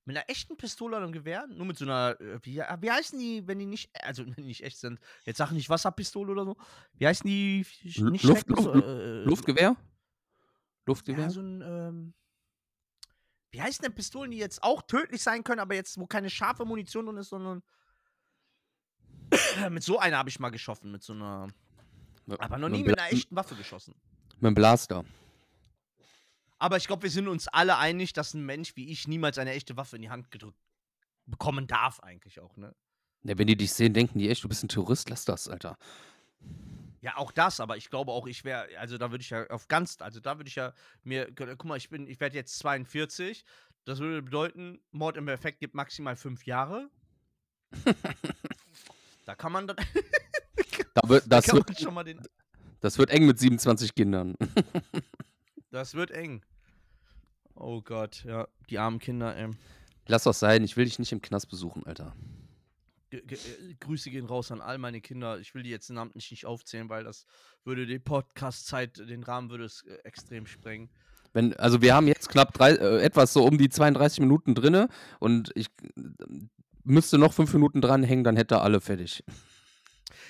[0.06, 1.46] Mit einer echten Pistole oder einem Gewehr?
[1.46, 2.20] Nur mit so einer.
[2.20, 3.90] äh, Wie, wie heißen die, wenn die nicht.
[4.04, 5.00] Also nicht echt sind?
[5.24, 6.56] Jetzt sag nicht Wasserpistole oder so.
[6.94, 7.64] Wie heißen die?
[7.82, 9.76] Nicht Luft- Luft- äh, Luftgewehr?
[10.86, 11.24] Luftgewehr?
[11.24, 12.14] Ja, so ein, ähm,
[13.52, 16.66] wie heißen denn Pistolen, die jetzt auch tödlich sein können, aber jetzt, wo keine scharfe
[16.66, 17.62] Munition drin ist, sondern
[19.70, 21.48] mit so einer habe ich mal geschossen, mit so einer,
[22.38, 23.94] aber noch nie mit einer echten Waffe geschossen.
[24.40, 25.04] Mit dem Blaster.
[26.64, 29.52] Aber ich glaube, wir sind uns alle einig, dass ein Mensch wie ich niemals eine
[29.52, 30.58] echte Waffe in die Hand gedrückt
[31.26, 32.74] bekommen darf, eigentlich auch, ne?
[33.22, 35.76] Ja, wenn die dich sehen, denken die echt, du bist ein Terrorist, lass das, Alter.
[37.02, 39.68] Ja, auch das, aber ich glaube auch, ich wäre, also da würde ich ja auf
[39.68, 40.72] ganz, also da würde ich ja
[41.02, 43.44] mir, guck mal, ich bin, ich werde jetzt 42.
[43.84, 46.88] Das würde bedeuten, Mord im Effekt gibt maximal fünf Jahre.
[49.26, 49.76] da kann man dann,
[50.94, 52.22] Da wird, da das, man wird, schon mal den,
[52.80, 54.34] das wird eng mit 27 Kindern.
[55.70, 56.42] das wird eng.
[57.54, 59.56] Oh Gott, ja, die armen Kinder, ähm.
[60.06, 62.14] Lass das sein, ich will dich nicht im Knast besuchen, Alter.
[63.10, 63.20] Äh,
[63.80, 65.38] Grüße gehen raus an all meine Kinder.
[65.38, 67.26] Ich will die jetzt namentlich nicht aufzählen, weil das
[67.64, 70.90] würde die Podcast-Zeit, den Rahmen würde es äh, extrem sprengen.
[71.32, 74.88] Wenn, also wir haben jetzt knapp drei, äh, etwas so um die 32 Minuten drinne
[75.18, 76.02] und ich äh,
[76.84, 79.24] müsste noch fünf Minuten dranhängen, dann hätte er alle fertig.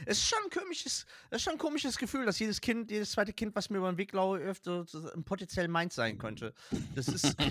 [0.07, 3.13] Es ist schon ein komisches, es ist schon ein komisches Gefühl, dass jedes Kind, jedes
[3.13, 6.55] zweite Kind, was mir über den Weg läuft, ein potenziell meins sein könnte.
[6.95, 7.37] Das ist,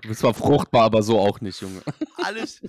[0.00, 1.82] Du bist zwar fruchtbar, aber so auch nicht, Junge.
[2.18, 2.60] alles,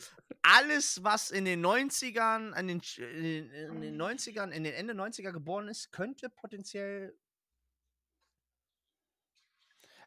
[0.42, 4.74] alles, was in den 90ern, an den, Sch- in den, in den 90ern, in den
[4.74, 7.14] Ende 90er geboren ist, könnte potenziell.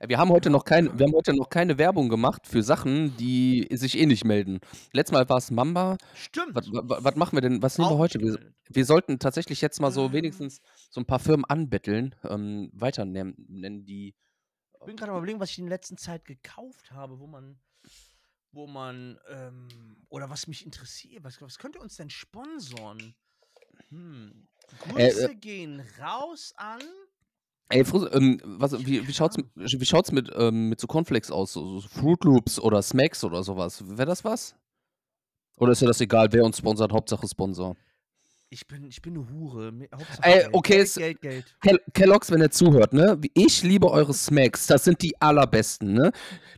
[0.05, 3.69] Wir haben heute noch keine, wir haben heute noch keine Werbung gemacht für Sachen, die
[3.71, 4.59] sich eh nicht melden.
[4.93, 5.97] Letztes Mal war es Mamba.
[6.15, 6.57] Stimmt.
[6.57, 7.63] Was, was, was machen wir denn?
[7.63, 8.21] Was nehmen wir heute?
[8.21, 10.13] Wir, wir sollten tatsächlich jetzt mal so Ähm.
[10.13, 10.61] wenigstens
[10.91, 14.17] so ein paar Firmen anbetteln, ähm, weiter nennen, die.
[14.81, 17.61] Ich bin gerade überlegen, was ich in der letzten Zeit gekauft habe, wo man,
[18.51, 21.23] wo man, ähm, oder was mich interessiert.
[21.23, 23.15] Was, was könnte uns denn sponsoren?
[23.91, 24.49] Hm.
[24.97, 25.11] Äh, äh.
[25.11, 26.83] Grüße gehen raus an.
[27.73, 31.53] Ey, Frus, ähm, was, wie, wie schaut's, wie schaut's mit, ähm, mit so Cornflakes aus?
[31.55, 33.83] So, so Fruit Loops oder Smacks oder sowas?
[33.87, 34.55] Wäre das was?
[35.59, 36.93] Oder ist dir das egal, wer uns sponsert?
[36.93, 37.77] Hauptsache Sponsor.
[38.51, 39.73] Ich bin, ich bin eine Hure.
[39.95, 41.57] Hauptsache Ey, Geld, okay, Geld, es- Geld, Geld.
[41.63, 43.19] Kel Kellogg's, wenn er zuhört, ne?
[43.33, 44.67] Ich liebe eure Smacks.
[44.67, 46.13] Das sind die allerbesten, ne?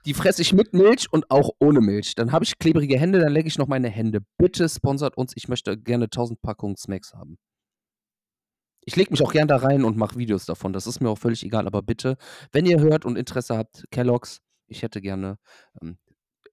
[0.04, 2.16] Die fresse ich mit Milch und auch ohne Milch.
[2.16, 4.20] Dann habe ich klebrige Hände, dann lege ich noch meine Hände.
[4.38, 5.32] Bitte sponsert uns.
[5.36, 7.38] Ich möchte gerne 1000 Packungen Smacks haben.
[8.86, 10.72] Ich lege mich auch gern da rein und mache Videos davon.
[10.72, 11.66] Das ist mir auch völlig egal.
[11.66, 12.16] Aber bitte,
[12.52, 15.38] wenn ihr hört und Interesse habt, Kellogg's, ich hätte gerne.
[15.80, 15.98] Ähm,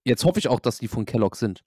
[0.04, 1.62] jetzt hoffe ich auch, dass die von Kellogg's sind.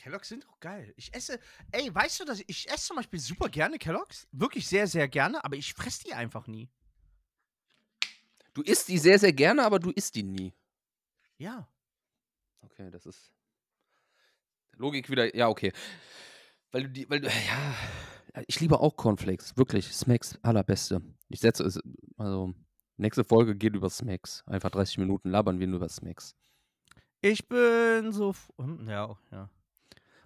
[0.00, 0.94] Kelloggs sind auch geil.
[0.96, 1.38] Ich esse,
[1.72, 4.26] ey, weißt du, dass ich, ich esse zum Beispiel super gerne Kelloggs?
[4.32, 6.70] Wirklich sehr, sehr gerne, aber ich fresse die einfach nie.
[8.54, 10.54] Du isst die sehr, sehr gerne, aber du isst die nie.
[11.36, 11.68] Ja.
[12.62, 13.32] Okay, das ist.
[14.76, 15.72] Logik wieder, ja, okay.
[16.72, 17.74] Weil du die, weil du, ja.
[18.46, 19.86] Ich liebe auch Cornflakes, wirklich.
[19.92, 21.02] Smacks, allerbeste.
[21.28, 21.80] Ich setze es,
[22.16, 22.54] also,
[22.96, 24.44] nächste Folge geht über Smacks.
[24.46, 26.34] Einfach 30 Minuten labern wir nur über Smacks.
[27.22, 28.34] Ich bin so.
[28.58, 29.50] hm, Ja, ja.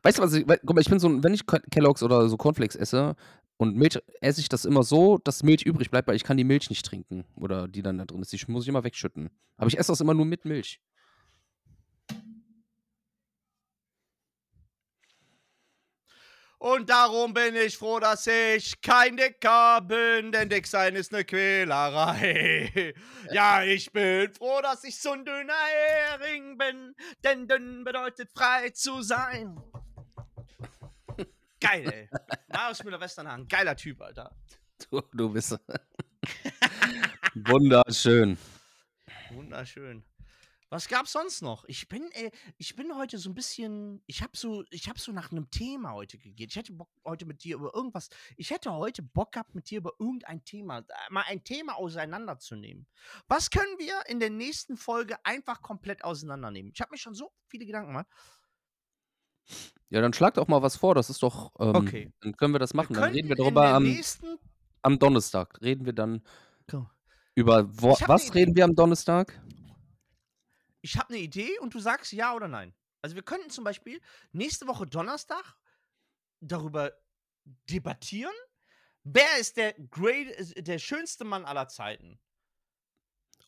[0.03, 2.37] Weißt du, was ich, guck mal, ich bin so, wenn ich Ke- Kelloggs oder so
[2.37, 3.17] Cornflakes esse
[3.57, 6.45] und Milch, esse ich das immer so, dass Milch übrig bleibt, weil ich kann die
[6.45, 7.25] Milch nicht trinken.
[7.37, 8.31] Oder die dann da drin ist.
[8.33, 9.31] Die muss ich immer wegschütten.
[9.57, 10.79] Aber ich esse das immer nur mit Milch.
[16.65, 21.23] Und darum bin ich froh, dass ich kein Dicker bin, denn dick sein ist eine
[21.23, 22.95] Quälerei.
[23.31, 28.71] Ja, ich bin froh, dass ich so ein dünner Hering bin, denn dünn bedeutet frei
[28.71, 29.61] zu sein.
[31.61, 32.09] Geil, ey.
[32.49, 34.35] Marius Müller-Westernhagen, geiler Typ, Alter.
[34.91, 35.59] Du, du bist
[37.35, 38.39] wunderschön.
[39.33, 40.03] Wunderschön.
[40.75, 41.65] Was gab's sonst noch?
[41.67, 45.13] Ich bin, äh, ich bin heute so ein bisschen, ich habe so, ich habe so
[45.13, 46.51] nach einem Thema heute gegeben.
[46.51, 48.09] Ich hätte Bock heute mit dir über irgendwas.
[48.37, 52.89] Ich hätte heute Bock gehabt, mit dir über irgendein Thema, äh, mal ein Thema auseinanderzunehmen.
[53.29, 56.73] Was können wir in der nächsten Folge einfach komplett auseinandernehmen?
[56.75, 58.09] Ich habe mir schon so viele Gedanken gemacht.
[59.91, 60.97] Ja, dann schlag doch mal was vor.
[60.97, 61.53] Das ist doch.
[61.61, 62.13] Ähm, Okay.
[62.21, 62.95] Dann können wir das machen.
[62.95, 63.97] Dann reden wir darüber am,
[64.83, 65.57] am Donnerstag.
[65.63, 66.25] Reden wir dann
[66.67, 66.91] Go.
[67.37, 69.41] über wo, ne was reden wir am Donnerstag?
[70.85, 72.75] Ich habe eine Idee und du sagst ja oder nein.
[73.01, 75.57] Also wir könnten zum Beispiel nächste Woche Donnerstag
[76.41, 76.93] darüber
[77.71, 78.35] debattieren,
[79.03, 80.29] wer ist der great,
[80.67, 82.21] der schönste Mann aller Zeiten.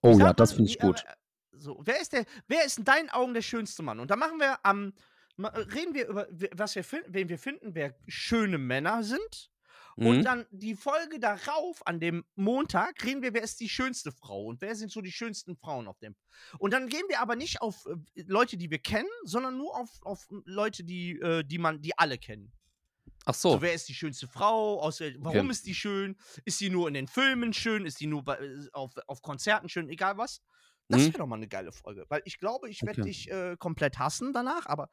[0.01, 1.05] Oh Sag ja, das finde ich wie- gut.
[1.05, 1.14] äh,
[1.53, 4.01] So, wer ist der, wer ist in deinen Augen der schönste Mann?
[4.01, 4.95] Und da machen wir am,
[5.39, 9.51] reden wir über, was wir finden, wen wir finden, wer schöne Männer sind.
[9.97, 10.24] Und Mhm.
[10.24, 14.61] dann die Folge darauf, an dem Montag, reden wir, wer ist die schönste Frau und
[14.61, 16.14] wer sind so die schönsten Frauen auf dem.
[16.59, 19.90] Und dann gehen wir aber nicht auf äh, Leute, die wir kennen, sondern nur auf,
[20.03, 22.53] auf Leute, die, äh, die man, die alle kennen.
[23.24, 23.62] Ach So, so.
[23.62, 24.80] wer ist die schönste Frau?
[24.80, 25.51] Aus, warum Okay.
[25.51, 26.16] ist die schön?
[26.44, 27.86] Ist sie nur in den Filmen schön?
[27.86, 29.88] Ist sie nur bei, äh, auf, auf Konzerten schön?
[29.88, 30.42] Egal was.
[30.88, 31.07] Das Mhm.
[31.09, 32.05] wäre doch mal eine geile Folge.
[32.09, 33.09] Weil ich glaube, ich werde Okay.
[33.09, 34.90] dich äh, komplett hassen danach, aber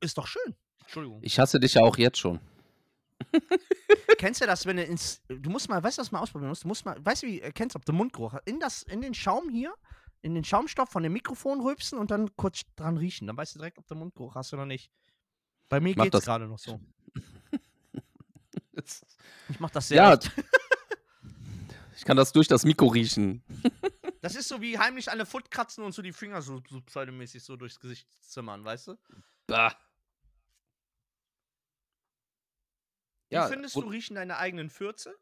[0.00, 0.56] ist doch schön.
[0.82, 1.20] Entschuldigung.
[1.22, 2.40] Ich hasse dich ja auch jetzt schon.
[4.18, 5.22] Kennst du das, wenn du ins.
[5.28, 6.64] Du musst mal, weißt du, was du mal ausprobieren musst?
[6.64, 9.00] Du musst mal, weißt du, wie, äh, kennst du, ob der Mundgeruch in, das, in
[9.00, 9.74] den Schaum hier,
[10.22, 13.26] in den Schaumstoff von dem Mikrofon rülpsen und dann kurz dran riechen.
[13.26, 14.90] Dann weißt du direkt, ob du Mundgeruch hast oder nicht.
[15.68, 16.24] Bei mir geht's das.
[16.24, 16.80] gerade noch so.
[19.48, 20.18] Ich mach das sehr Ja.
[21.96, 23.42] Ich kann das durch das Mikro riechen.
[24.20, 26.80] Das ist so wie heimlich an der Foot kratzen und so die Finger so, so
[26.80, 28.98] pseudomäßig so durchs Gesicht zimmern, weißt du?
[29.48, 29.74] Bah.
[33.28, 35.14] Wie Ja, findest und- du riechen deine eigenen Fürze?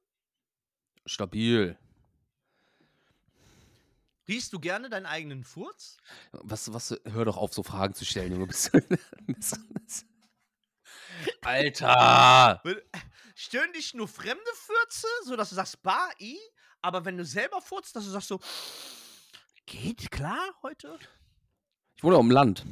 [1.07, 1.77] Stabil.
[4.29, 5.99] Riechst du gerne deinen eigenen Furz?
[6.33, 8.47] Was, was, hör doch auf, so Fragen zu stellen, Junge.
[8.49, 8.73] Bist-
[11.43, 12.61] Alter!
[13.35, 16.39] Stören dich nur fremde Fürze, so dass du sagst, bah, i,
[16.83, 18.41] aber wenn du selber furzt, dass du sagst so,
[19.67, 20.99] geht klar heute?
[21.97, 22.65] Ich wohne auf dem Land.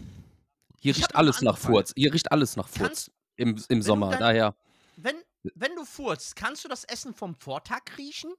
[0.81, 1.57] Hier Ich riecht alles nach.
[1.57, 1.93] Furz.
[1.97, 3.11] Hier riecht alles nach Kannst- Furz.
[3.37, 4.55] Im, im Sommer, dein- daher.
[4.97, 5.17] Wenn,
[5.55, 8.33] wenn du furzt, kannst du das Essen vom Vortag riechen?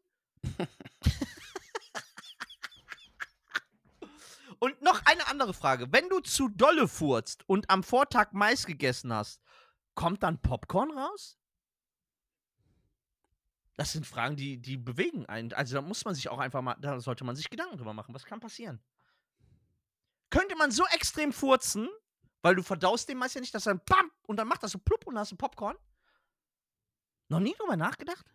[4.60, 5.92] Und noch eine andere Frage.
[5.92, 9.44] Wenn du zu dolle furzt und am Vortag Mais gegessen hast,
[9.94, 11.38] kommt dann Popcorn raus?
[13.78, 15.52] Das sind Fragen, die, die bewegen einen.
[15.54, 18.16] Also da muss man sich auch einfach mal, da sollte man sich Gedanken drüber machen.
[18.16, 18.82] Was kann passieren?
[20.30, 21.90] Könnte man so extrem furzen,
[22.42, 24.80] weil du verdaust den Mais ja nicht, dass dann BAM und dann macht das so
[24.80, 25.78] plupp und dann hast du Popcorn?
[27.28, 28.26] Noch nie drüber nachgedacht?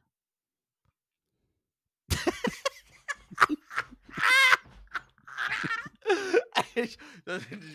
[6.75, 6.99] ich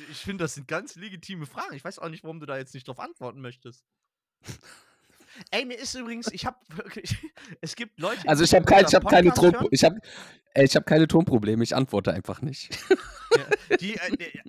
[0.09, 1.75] ich finde, das sind ganz legitime Fragen.
[1.75, 3.85] Ich weiß auch nicht, warum du da jetzt nicht drauf antworten möchtest.
[5.51, 7.15] Ey, mir ist übrigens, ich habe wirklich,
[7.61, 9.93] es gibt Leute, die Also ich habe kein, ich hab keine Ton, ich hab,
[10.53, 12.77] ey, ich hab keine Tonprobleme, ich antworte einfach nicht.
[13.35, 14.41] Ja, die, äh, die,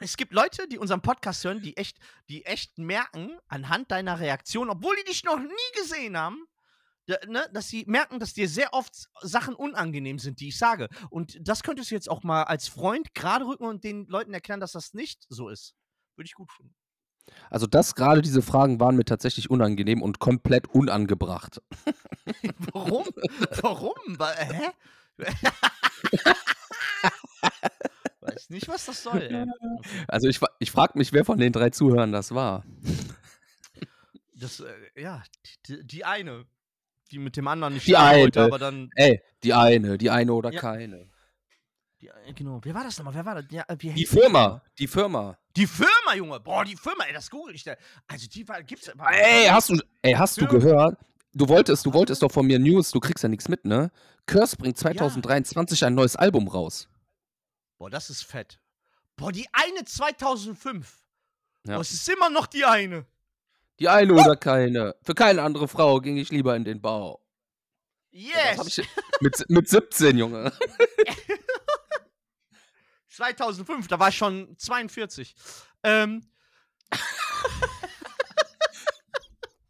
[0.00, 4.70] es gibt Leute, die unseren Podcast hören, die echt, die echt merken, anhand deiner Reaktion,
[4.70, 6.44] obwohl die dich noch nie gesehen haben,
[7.26, 10.88] ne, dass sie merken, dass dir sehr oft Sachen unangenehm sind, die ich sage.
[11.10, 14.60] Und das könntest du jetzt auch mal als Freund gerade rücken und den Leuten erklären,
[14.60, 15.74] dass das nicht so ist.
[16.16, 16.74] Würde ich gut finden.
[17.50, 21.62] Also das gerade, diese Fragen waren mir tatsächlich unangenehm und komplett unangebracht.
[22.72, 23.06] Warum?
[23.60, 24.18] Warum?
[24.18, 24.70] Wa- Hä?
[28.52, 29.22] Weiß nicht, was das soll.
[29.22, 29.46] Ey.
[30.08, 32.64] Also ich, ich frage mich, wer von den drei Zuhörern das war.
[34.34, 34.66] Das, äh,
[35.00, 35.22] ja,
[35.66, 36.44] die, die eine,
[37.10, 38.48] die mit dem anderen nicht Die schlafen wollte, eine.
[38.48, 38.90] aber dann.
[38.96, 40.60] Ey, die eine, die eine oder Ja.
[40.60, 41.08] keine.
[42.00, 43.14] Die, äh, genau, wer war das nochmal?
[43.14, 43.44] Wer war das?
[43.50, 45.38] Ja, äh, wie Die Firma, die Firma.
[45.56, 46.40] Die Firma, Junge!
[46.40, 47.74] Boah, die Firma, ey, das google ich da.
[48.08, 48.90] Also, die war, gibt's.
[48.96, 50.98] war- Ey, hast du, ey, hast du gehört?
[51.34, 53.90] Du wolltest, du wolltest doch von mir News, du kriegst ja nichts mit, ne?
[54.26, 56.88] Curse bringt 2023 ein neues Album raus.
[57.82, 58.60] Boah, das ist fett.
[59.16, 61.04] Boah, die eine 2005.
[61.66, 61.74] Ja.
[61.74, 63.06] Boah, es ist immer noch die eine.
[63.80, 64.94] Die eine oder keine.
[65.02, 67.26] Für keine andere Frau ging ich lieber in den Bau.
[68.12, 68.78] Yes!
[68.78, 68.88] Ich
[69.20, 70.52] mit, mit 17, Junge.
[73.08, 75.34] 2005, da war ich schon 42.
[75.82, 76.24] Ähm,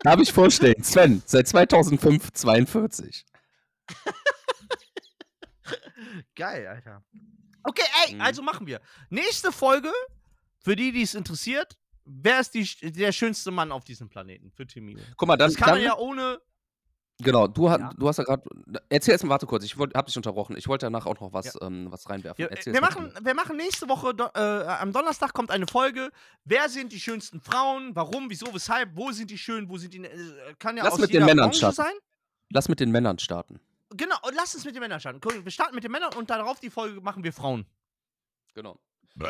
[0.00, 3.24] Darf ich vorstellen, Sven, seit 2005 42.
[6.34, 7.02] geil, Alter.
[7.64, 8.20] Okay, ey, Mhm.
[8.20, 8.80] also machen wir.
[9.10, 9.90] Nächste Folge,
[10.60, 14.66] für die, die es interessiert, wer ist die, der schönste Mann auf diesem Planeten für
[14.66, 14.96] Timmy?
[15.16, 16.40] Guck mal, dann, Das kann dann man ja ohne.
[17.20, 17.90] Genau, du, Ja.
[17.96, 18.42] du hast ja gerade.
[18.88, 20.56] Erzähl erst mal, warte kurz, ich wollt, hab dich unterbrochen.
[20.56, 22.38] Ich wollte danach auch noch was, ähm, was reinwerfen.
[22.38, 26.10] Wir, Erzähl wir, machen, wir machen nächste Woche, do, äh, am Donnerstag kommt eine Folge.
[26.44, 27.94] Wer sind die schönsten Frauen?
[27.94, 28.96] Warum, wieso, weshalb?
[28.96, 29.68] Wo sind die schön?
[29.68, 30.02] Wo sind die.
[30.04, 31.76] Äh, kann ja Lass aus mit den Männern starten.
[31.76, 31.92] sein.
[32.50, 33.60] Lass mit den Männern starten.
[33.96, 35.20] Genau, und lass uns mit den Männern starten.
[35.20, 37.66] Guck, Wir starten mit den Männern und darauf die Folge machen wir Frauen.
[38.54, 38.78] Genau.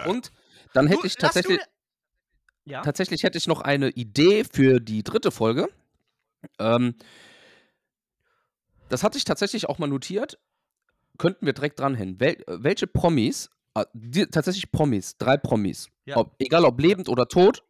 [0.07, 0.31] Und
[0.75, 1.61] dann hätte Du, ich tatsächlich.
[2.65, 2.83] Ja.
[2.83, 5.69] Tatsächlich hätte ich noch eine Idee für die dritte Folge.
[6.61, 6.95] Ähm,
[8.89, 10.39] das hatte ich tatsächlich auch mal notiert.
[11.19, 12.21] Könnten wir direkt dran hin.
[12.21, 16.17] Wel äh, welche Promis, äh, die, tatsächlich Promis, drei Promis, Ja.
[16.19, 17.65] ob, egal ob lebend oder tot,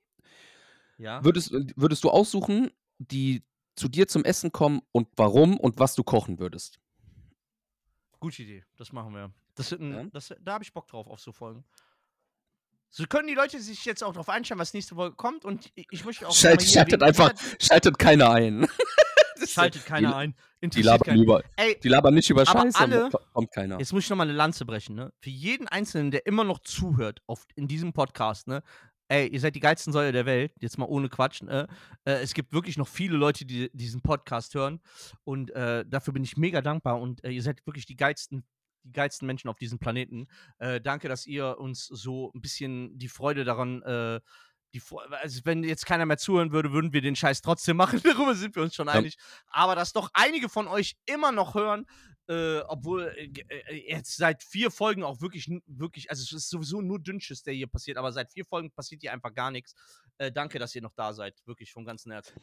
[0.99, 1.25] ja.
[1.25, 3.43] würdest, würdest du aussuchen, die
[3.77, 6.79] zu dir zum Essen kommen und warum und was du kochen würdest?
[8.23, 8.65] Gute Idee.
[8.77, 9.33] Das machen wir.
[9.57, 10.05] Das, wird ein, Ja.
[10.13, 11.65] das, da habe ich Bock drauf, auf so Folgen.
[12.89, 15.45] So können die Leute sich jetzt auch drauf einstellen, was nächste Folge kommt.
[15.45, 16.33] Und ich, ich möchte auch.
[16.35, 18.69] Schalt, schaltet einfach, schaltet keiner ein.
[19.45, 20.35] Schaltet keiner die, ein.
[20.71, 21.23] Die labern, keinen.
[21.25, 23.81] über, Ey, die labern nicht über Scheiße, alle- kommt keiner.
[23.81, 25.13] Jetzt muss ich nochmal eine Lanze brechen, ne?
[25.19, 28.63] Für jeden Einzelnen, der immer noch zuhört auf, in diesem Podcast, ne?
[29.13, 31.43] Ey, ihr seid die geilsten Säule der Welt, jetzt mal ohne Quatsch.
[31.43, 31.69] Ne?
[32.07, 34.81] Äh, es gibt wirklich noch viele Leute, die diesen Podcast hören.
[35.25, 36.99] Und äh, dafür bin ich mega dankbar.
[36.99, 38.43] Und äh, ihr seid wirklich die geilsten,
[38.85, 40.29] die geilsten Menschen auf diesem Planeten.
[40.61, 44.21] Äh, danke, dass ihr uns so ein bisschen die Freude daran, äh,
[44.75, 44.81] die,
[45.21, 48.01] also wenn jetzt keiner mehr zuhören würde, würden wir den Scheiß trotzdem machen.
[48.05, 48.95] Darüber sind wir uns schon Ja.
[48.95, 49.19] einig.
[49.49, 51.85] Aber dass doch einige von euch immer noch hören,
[52.29, 56.51] äh, obwohl äh, g- äh, jetzt seit vier Folgen auch wirklich, wirklich, also es ist
[56.51, 59.75] sowieso nur Dünnschiss, der hier passiert, aber seit vier Folgen passiert hier einfach gar nichts.
[60.19, 62.35] Äh, danke, dass ihr noch da seid, wirklich vom ganzen Herzen.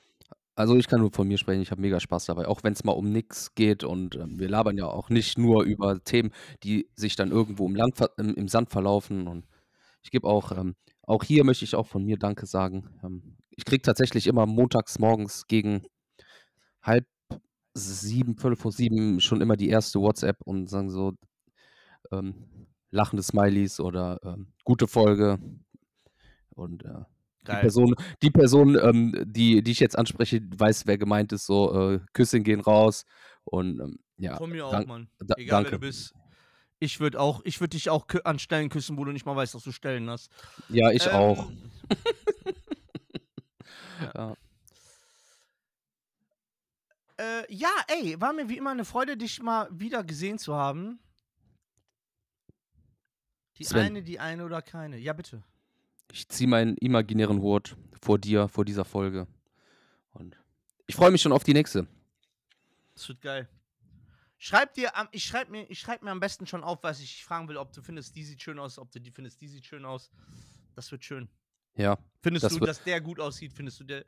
[0.55, 2.83] Also ich kann nur von mir sprechen, ich habe mega Spaß dabei, auch wenn es
[2.83, 6.89] mal um nichts geht und ähm, wir labern ja auch nicht nur über Themen, die
[6.95, 9.47] sich dann irgendwo im, Land, im, im Sand verlaufen und
[10.01, 12.99] ich gebe auch, ähm, auch hier möchte ich auch von mir Danke sagen.
[13.03, 15.85] Ähm, ich kriege tatsächlich immer montags morgens gegen
[16.81, 17.05] halb
[17.73, 21.13] sieben, fünf vor sieben schon immer die erste WhatsApp und sagen so
[22.11, 25.39] ähm, lachende Smileys oder ähm, gute Folge
[26.55, 27.03] und äh,
[27.47, 27.61] die.
[27.61, 31.45] Person, die Person, ähm, die, die ich jetzt anspreche, weiß, wer gemeint ist.
[31.45, 33.05] So, äh, Küsschen gehen raus.
[33.43, 35.09] Und ähm, ja, Von mir auch, Mann.
[35.19, 35.71] da, Egal danke.
[35.71, 36.13] wer du bist.
[36.79, 39.55] Ich würde auch, ich würde dich auch an Stellen küssen, wo du nicht mal weißt,
[39.55, 40.31] dass du Stellen hast.
[40.69, 41.51] Ja, ich Ähm, auch.
[44.15, 44.33] Ja.
[47.19, 50.99] Äh, ja, ey, war mir wie immer eine Freude, dich mal wieder gesehen zu haben.
[53.57, 53.87] Die Sven.
[53.87, 54.97] eine, die eine oder keine.
[54.97, 55.43] Ja, bitte.
[56.13, 59.27] Ich ziehe meinen imaginären Hut vor dir, vor dieser Folge.
[60.13, 60.37] Und
[60.87, 61.87] ich freue mich schon auf die nächste.
[62.93, 63.49] Das wird geil.
[64.37, 67.25] Schreib dir, am, ich schreib mir, ich schreib mir am besten schon auf, was ich
[67.25, 69.65] fragen will, ob du findest, die sieht schön aus, ob du die findest, die sieht
[69.65, 70.09] schön aus.
[70.73, 71.27] Das wird schön.
[71.75, 71.97] Ja.
[72.21, 73.51] Findest du, dass der gut aussieht?
[73.51, 74.05] Findest du der.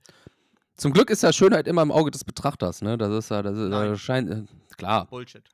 [0.81, 2.97] Zum Glück ist ja Schönheit immer im Auge des Betrachters, ne?
[2.97, 4.45] Das ist ja, das ist, äh, scheint, äh,
[4.77, 5.05] klar.
[5.05, 5.47] Bullshit.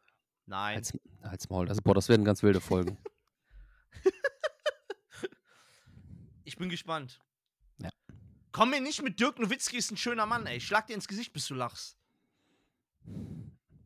[0.45, 0.77] Nein.
[0.77, 1.65] Als, als Maul.
[1.65, 2.97] Das, boah, das werden ganz wilde Folgen.
[6.45, 7.19] Ich bin gespannt.
[7.79, 7.89] Ja.
[8.53, 10.55] Komm mir nicht mit Dirk Nowitzki ist ein schöner Mann, ey.
[10.57, 11.97] Ich schlag dir ins Gesicht, bis du lachst.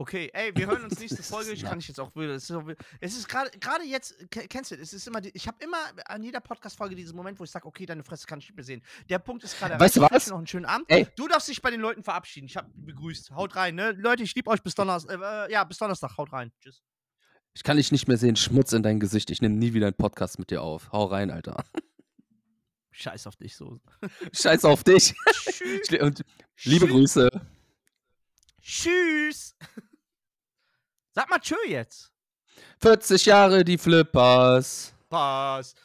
[0.02, 1.52] Okay, ey, wir hören uns nächste Folge.
[1.52, 2.34] Ich kann nicht jetzt auch wieder.
[2.34, 5.64] Es ist, ist gerade gerade jetzt, ke- kennst du, es ist immer, die, ich habe
[5.64, 8.56] immer an jeder Podcast-Folge diesen Moment, wo ich sage, okay, deine Fresse kann ich nicht
[8.56, 8.82] mehr sehen.
[9.10, 9.80] Der Punkt ist gerade.
[9.80, 10.26] Weißt du was?
[10.26, 10.88] noch einen schönen Abend.
[10.90, 11.06] Ey.
[11.16, 12.48] Du darfst dich bei den Leuten verabschieden.
[12.48, 13.30] Ich habe begrüßt.
[13.32, 13.92] Haut rein, ne?
[13.92, 15.22] Leute, ich liebe euch bis Donnerstag.
[15.22, 16.18] Äh, ja, bis Donnerstag.
[16.18, 16.52] Haut rein.
[16.62, 16.82] Tschüss.
[17.54, 18.36] Ich kann dich nicht mehr sehen.
[18.38, 19.30] Schmutz in dein Gesicht.
[19.30, 20.92] Ich nehme nie wieder einen Podcast mit dir auf.
[20.92, 21.64] Hau rein, Alter.
[22.90, 23.80] Scheiß auf dich so.
[24.34, 25.14] Scheiß auf dich.
[25.52, 25.90] Tschüss.
[26.02, 26.24] Und
[26.64, 27.30] liebe Grüße.
[28.64, 29.56] Tschüss.
[31.14, 32.12] Sag mal tschö jetzt.
[32.80, 34.94] 40 Jahre die Flippers.
[35.10, 35.76] Pass.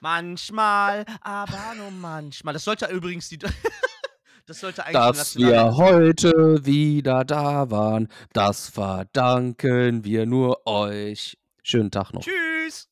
[0.00, 2.54] Manchmal, aber nur manchmal.
[2.54, 3.38] Das sollte übrigens die.
[4.46, 4.94] das sollte eigentlich.
[4.94, 11.36] Dass wir heute wieder da waren, das verdanken wir nur euch.
[11.62, 12.22] Schönen Tag noch.
[12.22, 12.88] Tschüss.